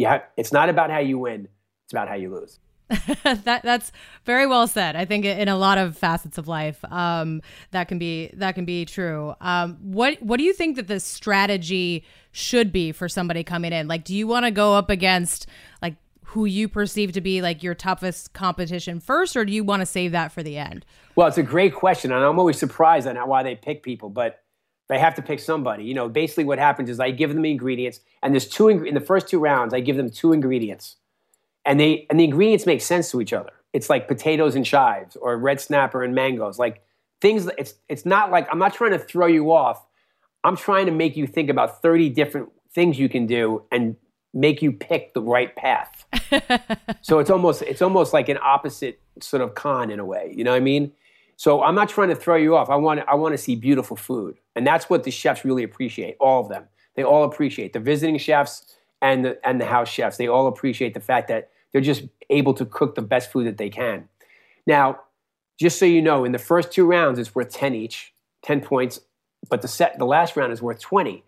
[0.00, 1.48] Have, it's not about how you win,
[1.84, 2.58] it's about how you lose.
[3.24, 3.92] that that's
[4.24, 4.94] very well said.
[4.94, 8.66] I think in a lot of facets of life, um, that can be that can
[8.66, 9.34] be true.
[9.40, 13.88] Um, what what do you think that the strategy should be for somebody coming in?
[13.88, 15.46] Like, do you want to go up against
[15.80, 15.94] like
[16.34, 19.86] who you perceive to be like your toughest competition first, or do you want to
[19.86, 20.84] save that for the end?
[21.14, 24.42] Well, it's a great question, and I'm always surprised on why they pick people, but
[24.88, 25.84] they have to pick somebody.
[25.84, 28.94] You know, basically what happens is I give them the ingredients, and there's two in
[28.94, 29.72] the first two rounds.
[29.72, 30.96] I give them two ingredients,
[31.64, 33.52] and they and the ingredients make sense to each other.
[33.72, 36.82] It's like potatoes and chives, or red snapper and mangoes, like
[37.20, 37.48] things.
[37.56, 39.86] It's it's not like I'm not trying to throw you off.
[40.42, 43.94] I'm trying to make you think about 30 different things you can do and
[44.34, 46.04] make you pick the right path.
[47.00, 50.34] so it's almost it's almost like an opposite sort of con in a way.
[50.36, 50.92] You know what I mean?
[51.36, 52.68] So I'm not trying to throw you off.
[52.68, 56.16] I want I want to see beautiful food, and that's what the chefs really appreciate.
[56.20, 56.64] All of them,
[56.96, 60.16] they all appreciate the visiting chefs and the and the house chefs.
[60.16, 63.56] They all appreciate the fact that they're just able to cook the best food that
[63.56, 64.08] they can.
[64.66, 65.00] Now,
[65.58, 69.00] just so you know, in the first two rounds, it's worth ten each, ten points.
[69.48, 71.24] But the set the last round is worth twenty.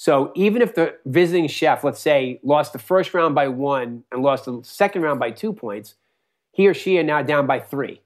[0.00, 4.22] So even if the visiting chef, let's say, lost the first round by one and
[4.22, 5.94] lost the second round by two points,
[6.52, 8.00] he or she are now down by three.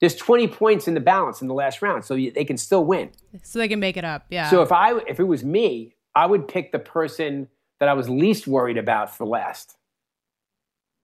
[0.00, 3.12] There's 20 points in the balance in the last round, so they can still win.
[3.44, 4.26] So they can make it up.
[4.30, 4.50] Yeah.
[4.50, 7.46] So if I if it was me, I would pick the person
[7.78, 9.76] that I was least worried about for last,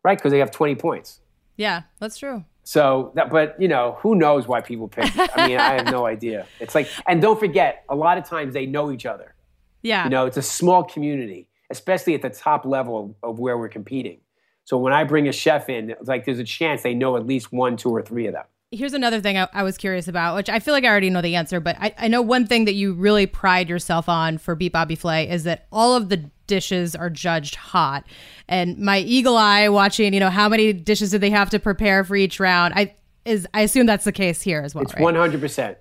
[0.03, 0.19] right?
[0.19, 1.21] Because they have 20 points.
[1.57, 2.45] yeah, that's true.
[2.65, 5.13] So that, but you know, who knows why people pick?
[5.17, 6.47] I mean, I have no idea.
[6.59, 9.37] It's like, and don't forget, a lot of times they know each other.
[9.83, 10.05] Yeah.
[10.05, 13.69] You know, it's a small community, especially at the top level of, of where we're
[13.69, 14.21] competing.
[14.65, 17.27] So when I bring a chef in, it's like there's a chance they know at
[17.27, 18.45] least one, two, or three of them.
[18.71, 21.23] Here's another thing I, I, was curious about, which I feel like I already know
[21.23, 24.55] the answer, but I, I know one thing that you really pride yourself on for
[24.55, 28.05] Beat Bobby Flay is that all of the dishes are judged hot.
[28.47, 32.05] And my eagle eye watching, you know, how many dishes do they have to prepare
[32.05, 32.75] for each round?
[32.75, 34.83] I is I assume that's the case here as well.
[34.83, 35.79] It's one hundred percent.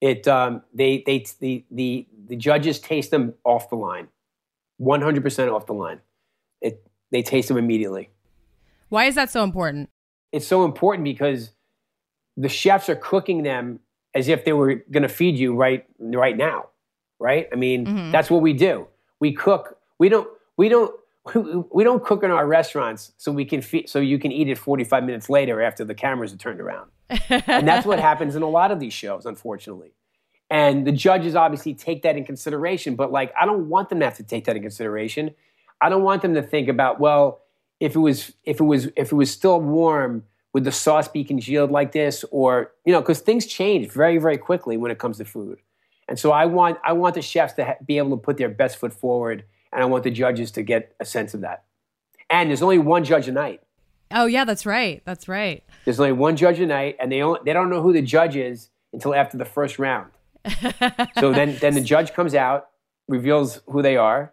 [0.00, 4.08] It um, they they the the the judges taste them off the line,
[4.78, 6.00] one hundred percent off the line.
[6.60, 8.10] It they taste them immediately.
[8.88, 9.90] Why is that so important?
[10.32, 11.52] It's so important because
[12.36, 13.80] the chefs are cooking them
[14.14, 16.68] as if they were going to feed you right right now,
[17.18, 17.48] right?
[17.52, 18.12] I mean, mm-hmm.
[18.12, 18.86] that's what we do.
[19.20, 19.78] We cook.
[19.98, 20.28] We don't.
[20.56, 20.94] We don't.
[21.72, 24.56] We don't cook in our restaurants so we can feed, so you can eat it
[24.56, 26.88] 45 minutes later after the cameras are turned around.
[27.28, 29.95] and that's what happens in a lot of these shows, unfortunately.
[30.48, 34.04] And the judges obviously take that in consideration, but like I don't want them to
[34.04, 35.34] have to take that in consideration.
[35.80, 37.40] I don't want them to think about, well,
[37.80, 41.24] if it was if it was if it was still warm, would the sauce be
[41.24, 42.24] congealed like this?
[42.30, 45.58] Or you know because things change very very quickly when it comes to food.
[46.08, 48.48] And so i want i want the chefs to ha- be able to put their
[48.48, 51.64] best foot forward and i want the judges to get a sense of that.
[52.30, 53.60] And there's only one judge a night.
[54.12, 55.02] Oh yeah that's right.
[55.04, 55.64] That's right.
[55.84, 58.36] There's only one judge a night and they only, they don't know who the judge
[58.36, 60.12] is until after the first round
[61.18, 62.68] so then then the judge comes out
[63.08, 64.32] reveals who they are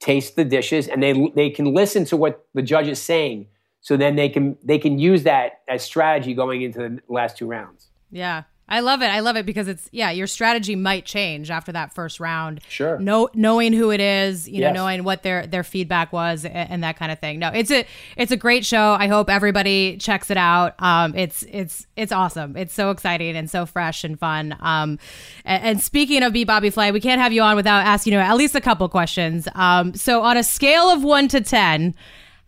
[0.00, 3.46] tastes the dishes and they they can listen to what the judge is saying
[3.82, 7.46] so then they can they can use that as strategy going into the last two
[7.46, 7.88] rounds.
[8.10, 8.44] Yeah.
[8.68, 9.06] I love it.
[9.06, 12.60] I love it because it's yeah, your strategy might change after that first round.
[12.68, 12.98] Sure.
[12.98, 14.72] Know, knowing who it is, you yes.
[14.72, 17.38] know, knowing what their their feedback was and, and, that kind of thing.
[17.38, 17.84] No, it's a
[18.16, 18.96] it's a great show.
[18.98, 20.80] I hope everybody checks it out.
[20.82, 22.56] Um, it's it's it's awesome.
[22.56, 24.56] It's so exciting and so fresh and fun.
[24.60, 24.98] Um,
[25.44, 28.20] and, and speaking of Beat Bobby Flay, we can't have you on without asking you
[28.20, 29.48] at least a couple questions.
[29.54, 31.94] Um, so on a scale of one to ten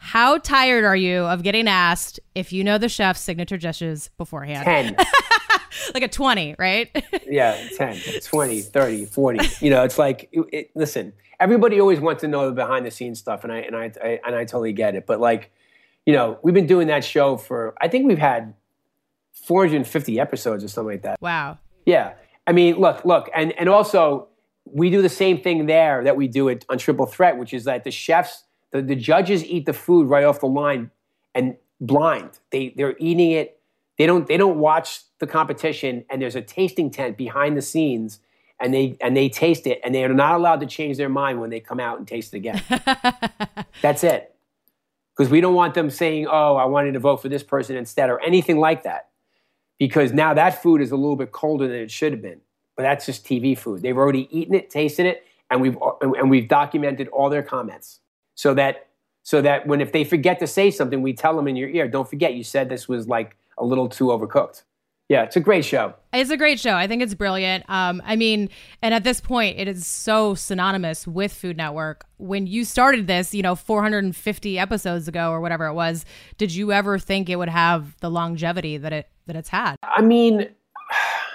[0.04, 4.62] how tired are you of getting asked if you know the chef's signature dishes beforehand?
[4.62, 4.96] 10.
[5.94, 6.90] like a 20, right?
[7.26, 9.64] yeah, 10, 20, 30, 40.
[9.64, 12.90] You know, it's like, it, it, listen, everybody always wants to know the behind the
[12.90, 15.06] scenes stuff, and I, and I, I, and I totally get it.
[15.06, 15.50] But like,
[16.04, 18.52] you know, we've been doing that show for, I think we've had
[19.46, 21.18] 450 episodes or something like that.
[21.22, 21.56] Wow.
[21.86, 22.12] Yeah.
[22.46, 24.28] I mean, look, look, and, and also,
[24.66, 27.64] we do the same thing there that we do it on Triple Threat, which is
[27.64, 28.44] that the chefs
[28.74, 30.90] the, the judges eat the food right off the line
[31.32, 32.40] and blind.
[32.50, 33.60] They they're eating it.
[33.96, 38.18] They don't they don't watch the competition and there's a tasting tent behind the scenes
[38.60, 41.40] and they and they taste it and they are not allowed to change their mind
[41.40, 42.60] when they come out and taste it again.
[43.80, 44.34] That's it.
[45.16, 48.10] Because we don't want them saying, "Oh, I wanted to vote for this person instead"
[48.10, 49.10] or anything like that.
[49.78, 52.40] Because now that food is a little bit colder than it should have been.
[52.74, 53.82] But that's just TV food.
[53.82, 58.00] They've already eaten it, tasted it, and we've and we've documented all their comments
[58.34, 58.88] so that
[59.22, 61.88] so that when if they forget to say something, we tell them in your ear,
[61.88, 64.62] don't forget you said this was like a little too overcooked.
[65.08, 65.94] Yeah, it's a great show.
[66.14, 66.74] It's a great show.
[66.74, 67.68] I think it's brilliant.
[67.68, 68.48] Um, I mean,
[68.80, 72.06] and at this point, it is so synonymous with Food Network.
[72.16, 76.06] When you started this, you know, 450 episodes ago or whatever it was,
[76.38, 79.76] did you ever think it would have the longevity that it that it's had?
[79.82, 80.48] I mean,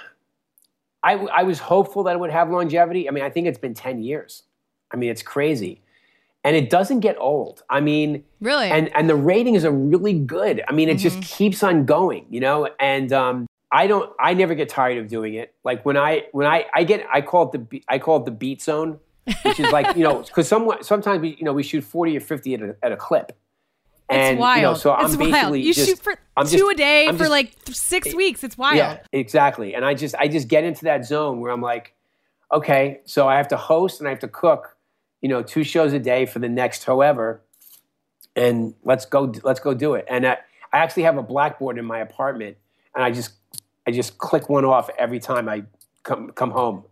[1.04, 3.08] I I was hopeful that it would have longevity.
[3.08, 4.44] I mean, I think it's been 10 years.
[4.92, 5.80] I mean, it's crazy
[6.44, 7.62] and it doesn't get old.
[7.68, 10.62] I mean, really, and and the ratings are really good.
[10.68, 11.20] I mean, it mm-hmm.
[11.20, 12.68] just keeps on going, you know.
[12.78, 15.54] And um, I don't, I never get tired of doing it.
[15.64, 18.30] Like when I when I I get, I call it the I call it the
[18.30, 18.98] beat zone,
[19.42, 22.20] which is like you know, because some sometimes we you know we shoot forty or
[22.20, 23.36] fifty at a, at a clip.
[24.08, 24.56] And, it's wild.
[24.56, 25.58] You know, so I'm it's basically wild.
[25.58, 28.42] You just, shoot for I'm two just, a day I'm for like six weeks.
[28.42, 28.76] It's wild.
[28.76, 29.74] Yeah, exactly.
[29.74, 31.94] And I just I just get into that zone where I'm like,
[32.52, 34.76] okay, so I have to host and I have to cook
[35.20, 37.42] you know, two shows a day for the next however,
[38.36, 40.04] and let's go, let's go do it.
[40.08, 40.38] And I,
[40.72, 42.56] I actually have a blackboard in my apartment,
[42.94, 43.32] and I just,
[43.86, 45.64] I just click one off every time I
[46.02, 46.84] come come home,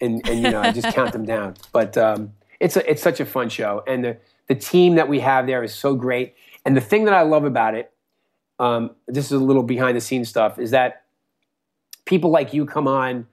[0.00, 1.54] and and you know, I just count them down.
[1.72, 4.16] But um, it's a, it's such a fun show, and the
[4.48, 6.34] the team that we have there is so great.
[6.66, 7.92] And the thing that I love about it,
[8.58, 11.04] um, this is a little behind the scenes stuff, is that
[12.04, 13.26] people like you come on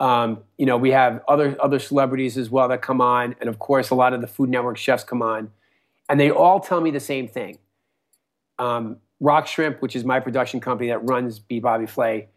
[0.00, 3.58] um, you know, we have other other celebrities as well that come on, and of
[3.58, 5.50] course, a lot of the Food Network chefs come on,
[6.08, 7.58] and they all tell me the same thing.
[8.58, 12.28] Um, Rock Shrimp, which is my production company that runs Beat Bobby Flay,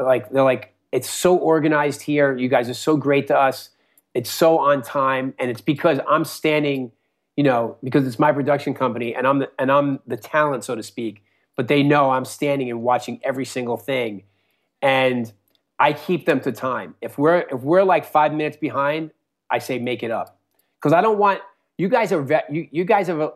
[0.00, 2.36] like they're like, it's so organized here.
[2.36, 3.70] You guys are so great to us.
[4.14, 6.92] It's so on time, and it's because I'm standing,
[7.36, 10.76] you know, because it's my production company, and I'm the, and I'm the talent, so
[10.76, 11.24] to speak.
[11.56, 14.22] But they know I'm standing and watching every single thing,
[14.80, 15.32] and
[15.82, 16.94] I keep them to time.
[17.00, 19.10] If we're if we're like five minutes behind,
[19.50, 20.38] I say make it up
[20.78, 21.40] because I don't want
[21.76, 23.32] you guys are you, you guys are,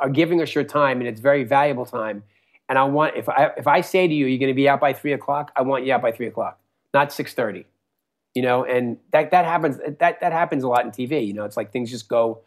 [0.00, 2.24] are giving us your time and it's very valuable time,
[2.68, 4.80] and I want if I if I say to you, you're going to be out
[4.80, 6.58] by three o'clock, I want you out by three o'clock,
[6.92, 7.64] not six thirty.
[8.34, 11.24] You know, and that that happens that that happens a lot in TV.
[11.24, 12.40] You know, it's like things just go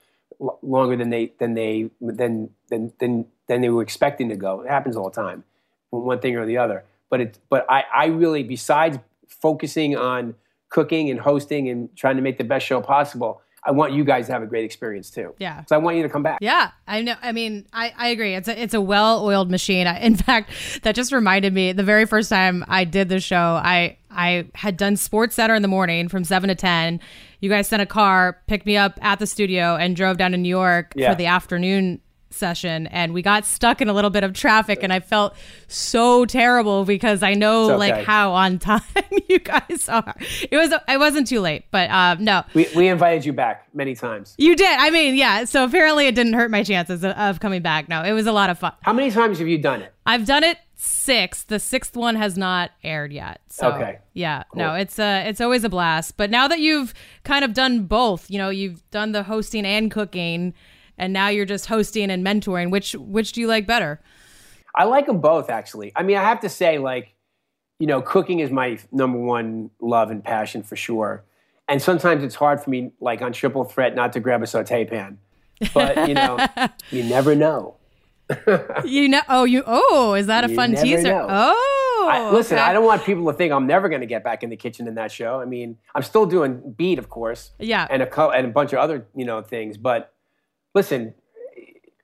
[0.61, 4.59] longer than they than they than than than than they were expecting to go.
[4.59, 5.45] It happens all the time,
[5.91, 6.83] one thing or the other.
[7.09, 10.35] But it but I I really besides focusing on
[10.69, 13.41] cooking and hosting and trying to make the best show possible.
[13.63, 15.33] I want you guys to have a great experience too.
[15.39, 15.65] Yeah.
[15.65, 16.37] So I want you to come back.
[16.41, 17.15] Yeah, I know.
[17.21, 18.33] I mean, I, I agree.
[18.35, 19.87] It's a it's a well oiled machine.
[19.87, 20.51] I, in fact,
[20.83, 24.77] that just reminded me the very first time I did the show, I I had
[24.77, 27.01] done SportsCenter in the morning from seven to ten.
[27.41, 30.37] You guys sent a car, picked me up at the studio, and drove down to
[30.37, 31.11] New York Yeah.
[31.11, 31.99] for the afternoon
[32.29, 35.35] session and we got stuck in a little bit of traffic and I felt
[35.67, 38.81] so terrible because I know It's like how on time
[39.29, 40.15] you guys are.
[40.51, 42.43] It was I wasn't too late, but um no.
[42.53, 44.35] We we invited you back many times.
[44.37, 44.77] You did.
[44.79, 45.45] I mean, yeah.
[45.45, 47.89] So apparently it didn't hurt my chances of, of coming back.
[47.89, 48.73] No, it was a lot of fun.
[48.81, 49.93] How many times have you done it?
[50.05, 51.43] I've done it six.
[51.43, 53.41] The sixth one has not aired yet.
[53.49, 53.99] So Okay.
[54.13, 56.17] yeah, no, it's uh it's always a blast.
[56.17, 59.89] But now that you've kind of done both, you know, you've done the hosting and
[59.89, 60.53] cooking,
[60.97, 62.71] and now you're just hosting and mentoring.
[62.71, 64.01] Which which do you like better?
[64.75, 65.91] I like them both, actually.
[65.95, 67.13] I mean, I have to say, like,
[67.79, 71.23] you know, cooking is my number one love and passion for sure.
[71.67, 74.85] And sometimes it's hard for me, like on Triple Threat, not to grab a saute
[74.85, 75.17] pan.
[75.73, 76.45] But you know,
[76.91, 77.75] you never know.
[78.85, 79.21] You know?
[79.29, 79.63] Oh, you.
[79.65, 81.07] Oh, is that a You fun teaser?
[81.09, 81.25] know.
[81.29, 82.65] Oh, I, listen, okay.
[82.65, 84.87] I don't want people to think I'm never going to get back in the kitchen
[84.87, 85.41] in that show.
[85.41, 87.87] I mean, I'm still doing beat, of course, Yeah.
[87.89, 89.77] and a co- and a bunch of other you know things.
[89.77, 90.13] But
[90.77, 91.15] listen,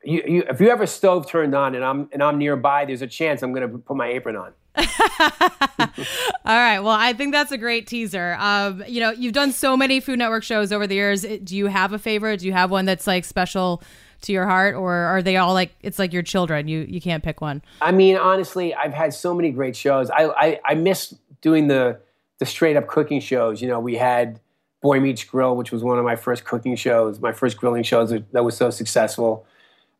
[0.03, 3.03] you, you, if you have a stove turned on and I'm and I'm nearby, there's
[3.03, 4.53] a chance I'm going to put my apron on.
[4.75, 6.79] All right.
[6.79, 8.35] Well, I think that's a great teaser.
[8.39, 11.21] Um, you know, you've done so many Food Network shows over the years.
[11.21, 12.39] Do you have a favorite?
[12.39, 13.83] Do you have one that's like special
[14.21, 16.67] to your heart, or are they all like it's like your children?
[16.67, 17.61] You you can't pick one.
[17.79, 20.09] I mean, honestly, I've had so many great shows.
[20.09, 21.99] I I, I miss doing the
[22.39, 23.61] the straight up cooking shows.
[23.61, 24.39] You know, we had
[24.83, 28.11] Boy Meets Grill, which was one of my first cooking shows, my first grilling shows
[28.11, 29.45] that was so successful.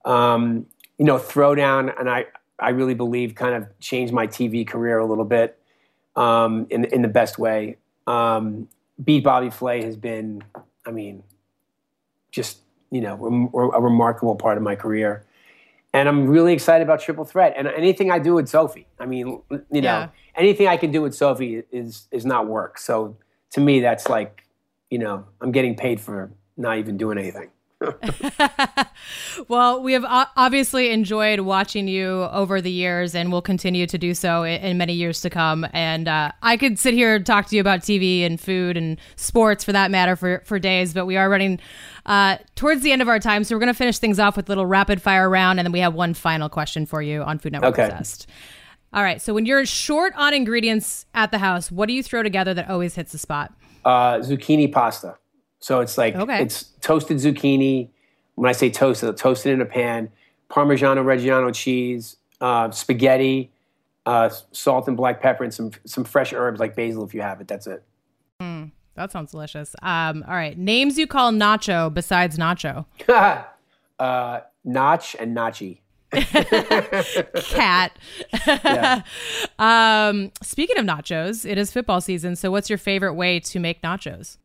[0.05, 0.67] Um,
[0.99, 2.25] you know, Throwdown, and I
[2.59, 5.57] I really believe kind of changed my TV career a little bit
[6.15, 7.77] um, in in the best way.
[8.05, 8.67] Um,
[9.03, 10.43] Beat Bobby Flay has been,
[10.85, 11.23] I mean,
[12.31, 12.59] just
[12.91, 15.25] you know, rem- a remarkable part of my career
[15.95, 18.87] and I'm really excited about Triple Threat and anything I do with Sophie.
[18.99, 20.07] I mean, you know, Yeah.
[20.35, 22.77] anything I can do with Sophie is is not work.
[22.77, 23.15] So
[23.51, 24.42] to me, that's like,
[24.93, 27.49] you know, I'm getting paid for not even doing anything.
[29.47, 34.13] Well, we have obviously enjoyed watching you over the years, and will continue to do
[34.13, 35.65] so in, in many years to come.
[35.73, 38.99] And uh, I could sit here and talk to you about TV and food and
[39.15, 40.93] sports, for that matter, for for days.
[40.93, 41.59] But we are running
[42.05, 44.47] uh, towards the end of our time, so we're going to finish things off with
[44.47, 47.39] a little rapid fire round, and then we have one final question for you on
[47.39, 47.85] Food Network Okay.
[47.85, 48.27] Obsessed.
[48.93, 49.19] All right.
[49.19, 52.69] So when you're short on ingredients at the house, what do you throw together that
[52.69, 53.51] always hits the spot?
[53.85, 55.17] Uh, zucchini pasta.
[55.59, 56.41] So it's like Okay.
[56.41, 57.89] it's toasted zucchini.
[58.35, 60.09] When I say toasted, toasted in a pan,
[60.49, 63.51] Parmigiano Reggiano cheese, uh, spaghetti,
[64.05, 67.39] uh, salt and black pepper, and some some fresh herbs like basil if you have
[67.41, 67.47] it.
[67.47, 67.83] That's it.
[68.95, 69.75] That sounds delicious.
[69.81, 70.55] Um, all right.
[70.57, 72.85] Names you call nacho besides nacho.
[73.99, 75.79] uh, Notch and Nachi.
[77.43, 77.97] cat.
[78.47, 79.01] Yeah.
[79.59, 82.35] um, speaking of nachos, it is football season.
[82.35, 84.37] So, what's your favorite way to make nachos?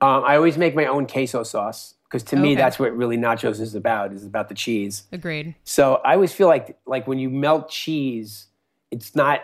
[0.00, 3.60] Um, I always make my own queso sauce because to me that's what really nachos
[3.60, 4.12] is about.
[4.12, 5.04] Is about the cheese.
[5.12, 5.54] Agreed.
[5.64, 8.46] So I always feel like like when you melt cheese,
[8.90, 9.40] it's not.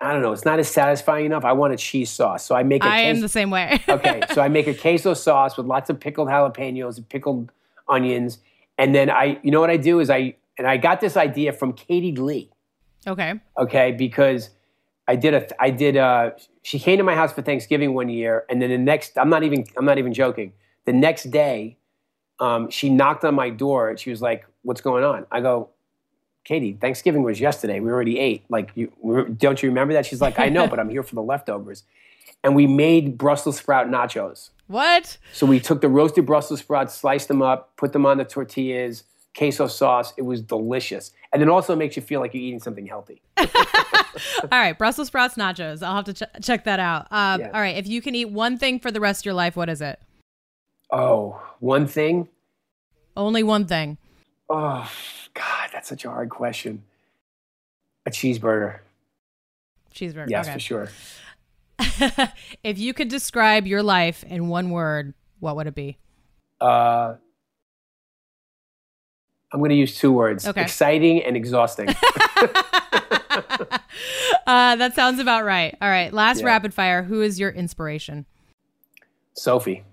[0.00, 0.32] I don't know.
[0.32, 1.44] It's not as satisfying enough.
[1.44, 3.80] I want a cheese sauce, so I make a I am queso- the same way.
[3.88, 7.52] okay, so I make a queso sauce with lots of pickled jalapenos and pickled
[7.88, 8.38] onions,
[8.76, 11.52] and then I, you know what I do is I, and I got this idea
[11.52, 12.50] from Katie Lee.
[13.06, 13.34] okay.
[13.58, 14.50] okay because
[15.06, 16.30] i did a i did uh
[16.62, 19.42] she came to my house for thanksgiving one year and then the next i'm not
[19.42, 20.52] even i'm not even joking.
[20.86, 21.76] The next day
[22.40, 25.26] um, she knocked on my door and she was like what's going on?
[25.30, 25.68] I go
[26.44, 27.80] katie thanksgiving was yesterday.
[27.80, 28.44] We already ate.
[28.48, 28.90] Like you
[29.36, 30.06] don't you remember that?
[30.06, 31.84] She's like i know but i'm here for the leftovers.
[32.42, 34.50] And we made brussels sprout nachos.
[34.66, 35.18] What?
[35.34, 39.04] so we took the roasted Brussels sprouts, sliced them up, put them on the tortillas,
[39.36, 40.12] queso sauce.
[40.16, 41.12] It was delicious.
[41.32, 43.20] And it also makes you feel like you're eating something healthy.
[43.36, 43.46] All
[44.52, 44.76] right.
[44.76, 45.82] Brussels sprouts nachos.
[45.82, 47.08] I'll have to ch- check that out.
[47.10, 47.50] Um, Yeah.
[47.52, 47.76] All right.
[47.76, 50.00] If you can eat one thing for the rest of your life, what is it?
[50.90, 52.28] Oh, one thing?
[53.16, 53.98] Only one thing.
[54.48, 54.88] Oh,
[55.34, 56.82] God, that's such a hard question.
[58.06, 58.80] A cheeseburger.
[59.94, 60.28] Cheeseburger.
[60.28, 60.54] Yes, okay.
[60.54, 60.88] for sure.
[62.62, 65.98] if you could describe your life in one word, what would it be?
[66.60, 67.14] Uh,
[69.54, 70.60] I'm going to use two words: Okay.
[70.60, 71.88] exciting and exhausting.
[74.46, 75.74] Uh, that sounds about right.
[75.80, 76.12] All right.
[76.12, 76.46] Last Yeah.
[76.46, 77.02] rapid fire.
[77.02, 78.26] Who is your inspiration?
[79.32, 79.84] Sophie.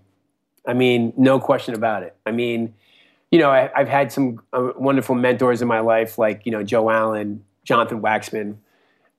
[0.68, 2.16] I mean, no question about it.
[2.26, 2.74] I mean,
[3.32, 6.64] you know, I, I've had some uh, wonderful mentors in my life, like you know
[6.64, 8.57] Joe Allen, Jonathan Waxman.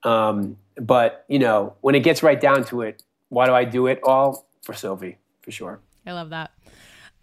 [0.03, 3.87] Um, but you know, when it gets right down to it, why do I do
[3.87, 5.17] it all for Sophie?
[5.41, 5.79] For sure.
[6.05, 6.51] I love that.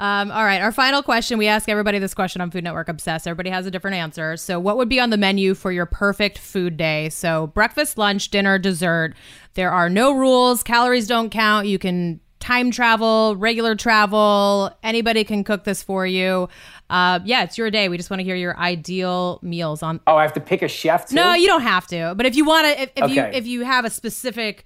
[0.01, 0.63] Um, all right.
[0.63, 1.37] Our final question.
[1.37, 3.29] We ask everybody this question on Food Network Obsessed.
[3.29, 4.39] Everybody has a different answer.
[4.39, 7.11] So, what would be on the menu for your perfect food day?
[7.11, 9.15] So, breakfast, lunch, dinner, dessert.
[9.55, 10.63] There are no rules.
[10.63, 11.67] Calories don't count.
[11.67, 14.71] You can time travel, regular travel.
[14.83, 16.49] Anybody can cook this for you.
[16.89, 17.91] Uh, yeah, it's your day.
[17.91, 20.01] We just want to hear your ideal meals on.
[20.07, 21.17] Oh, I have to pick a chef too.
[21.17, 22.15] No, you don't have to.
[22.17, 24.65] But if you want to, if, if you if you have a specific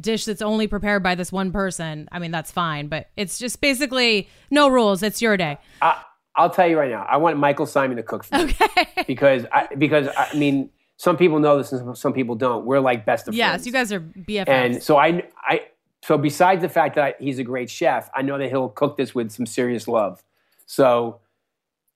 [0.00, 2.88] dish that's only prepared by this one person, I mean that's fine.
[2.88, 5.02] But it's just basically no rules.
[5.02, 5.58] It's your day.
[5.82, 6.02] I,
[6.36, 7.04] I'll tell you right now.
[7.08, 9.04] I want Michael Symon to cook for me Okay.
[9.06, 12.64] because I, because I mean, some people know this and some- people don't.
[12.64, 13.66] We're like best of yes, friends.
[13.66, 14.48] you guys are BFFs.
[14.48, 15.62] And so I, I,
[16.02, 18.96] so besides the fact that I, he's a great chef, I know that he'll cook
[18.96, 20.22] this with some serious love.
[20.66, 21.20] So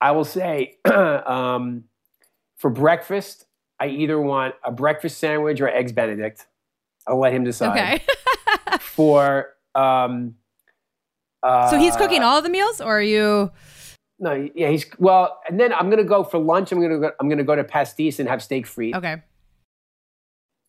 [0.01, 1.85] I will say, um,
[2.57, 3.45] for breakfast,
[3.81, 6.47] I either want a breakfast sandwich or eggs Benedict.
[7.09, 7.71] I'll let him decide.
[7.71, 8.79] okay.
[8.81, 10.35] For um,
[11.43, 13.51] uh, so he's cooking all the meals, or are you?
[14.19, 16.73] No, yeah, he's well, and then I'm gonna go for lunch.
[16.73, 18.97] I'm gonna go, I'm gonna go to Pastis and have steak frite.
[18.97, 19.23] Okay.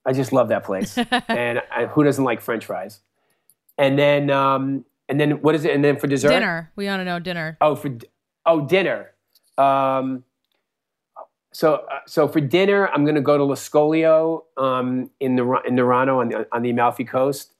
[0.05, 0.97] I just love that place.
[1.27, 3.01] and I, who doesn't like French fries?
[3.77, 5.73] And then, um, and then what is it?
[5.73, 6.71] And then for dessert, Dinner.
[6.75, 7.57] We want to know dinner.
[7.59, 7.97] Oh, for
[8.45, 9.11] oh dinner.
[9.57, 10.23] Um,
[11.51, 15.43] so uh, so for dinner, I'm going to go to Lo Scoglio um, in the
[15.65, 17.53] in Nerano on the on the Amalfi Coast,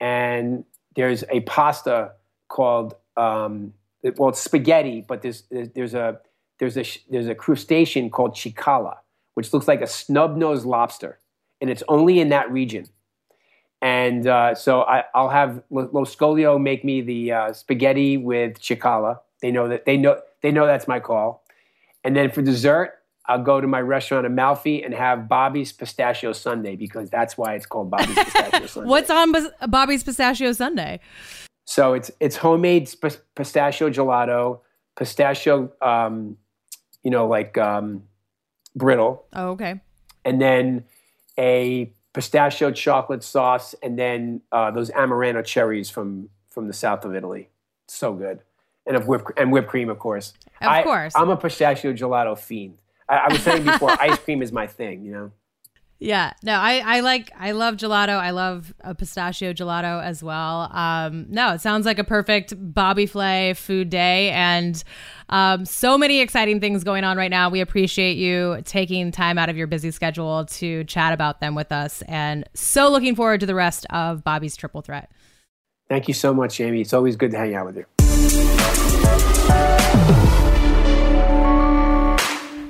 [0.00, 0.64] and
[0.96, 2.12] there's a pasta
[2.48, 3.74] called um,
[4.16, 6.20] well, it's spaghetti, but there's there's a
[6.58, 8.96] there's a there's a crustacean called cicala,
[9.34, 11.18] which looks like a snub nosed lobster,
[11.60, 12.86] and it's only in that region.
[13.82, 18.58] And uh, so I, I'll have Lo Lo Scoglio make me the uh, spaghetti with
[18.58, 19.20] cicala.
[19.42, 21.44] They know that they know they know that's my call.
[22.02, 22.94] And then for dessert,
[23.26, 27.64] I'll go to my restaurant Amalfi and have Bobby's Pistachio Sundae because that's why it's
[27.66, 28.88] called Bobby's Pistachio Sundae.
[28.90, 29.32] What's on
[29.68, 30.98] Bobby's Pistachio Sundae?
[31.64, 34.60] So it's it's homemade sp- pistachio gelato,
[34.96, 36.36] pistachio, um,
[37.02, 38.02] you know, like um,
[38.76, 39.80] brittle, Oh, okay.
[40.26, 40.84] and then
[41.38, 47.14] a pistachio chocolate sauce, and then uh, those Amarena cherries from from the south of
[47.14, 47.48] Italy.
[47.88, 48.40] So good,
[48.86, 50.34] and of whipped and whipped cream, of course.
[50.60, 51.14] Of I, course.
[51.16, 52.76] I'm a pistachio gelato fiend.
[53.08, 55.04] I, I was saying before, ice cream is my thing.
[55.04, 55.32] You know.
[56.00, 58.18] Yeah, no, I, I like I love gelato.
[58.18, 60.68] I love a pistachio gelato as well.
[60.72, 64.82] Um, no, it sounds like a perfect Bobby Flay food day, and
[65.30, 67.48] um, so many exciting things going on right now.
[67.48, 71.70] We appreciate you taking time out of your busy schedule to chat about them with
[71.70, 75.10] us, and so looking forward to the rest of Bobby's Triple Threat.
[75.88, 76.80] Thank you so much, Jamie.
[76.80, 77.86] It's always good to hang out with you.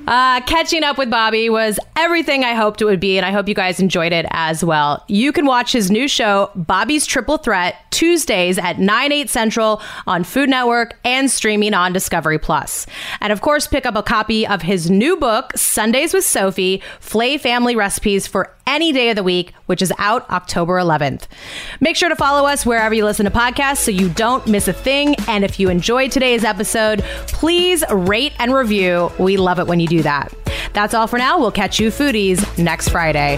[0.07, 3.47] Uh, catching up with Bobby was everything I hoped it would be, and I hope
[3.47, 5.03] you guys enjoyed it as well.
[5.07, 10.23] You can watch his new show, Bobby's Triple Threat, Tuesdays at 9, 8 central on
[10.23, 12.85] Food Network and streaming on Discovery Plus.
[13.21, 17.37] And of course, pick up a copy of his new book, Sundays with Sophie Flay
[17.37, 21.27] Family Recipes for any day of the week, which is out October 11th.
[21.79, 24.73] Make sure to follow us wherever you listen to podcasts so you don't miss a
[24.73, 25.15] thing.
[25.27, 29.11] And if you enjoyed today's episode, please rate and review.
[29.19, 30.33] We love it when you do that.
[30.73, 31.39] That's all for now.
[31.39, 33.37] We'll catch you foodies next Friday.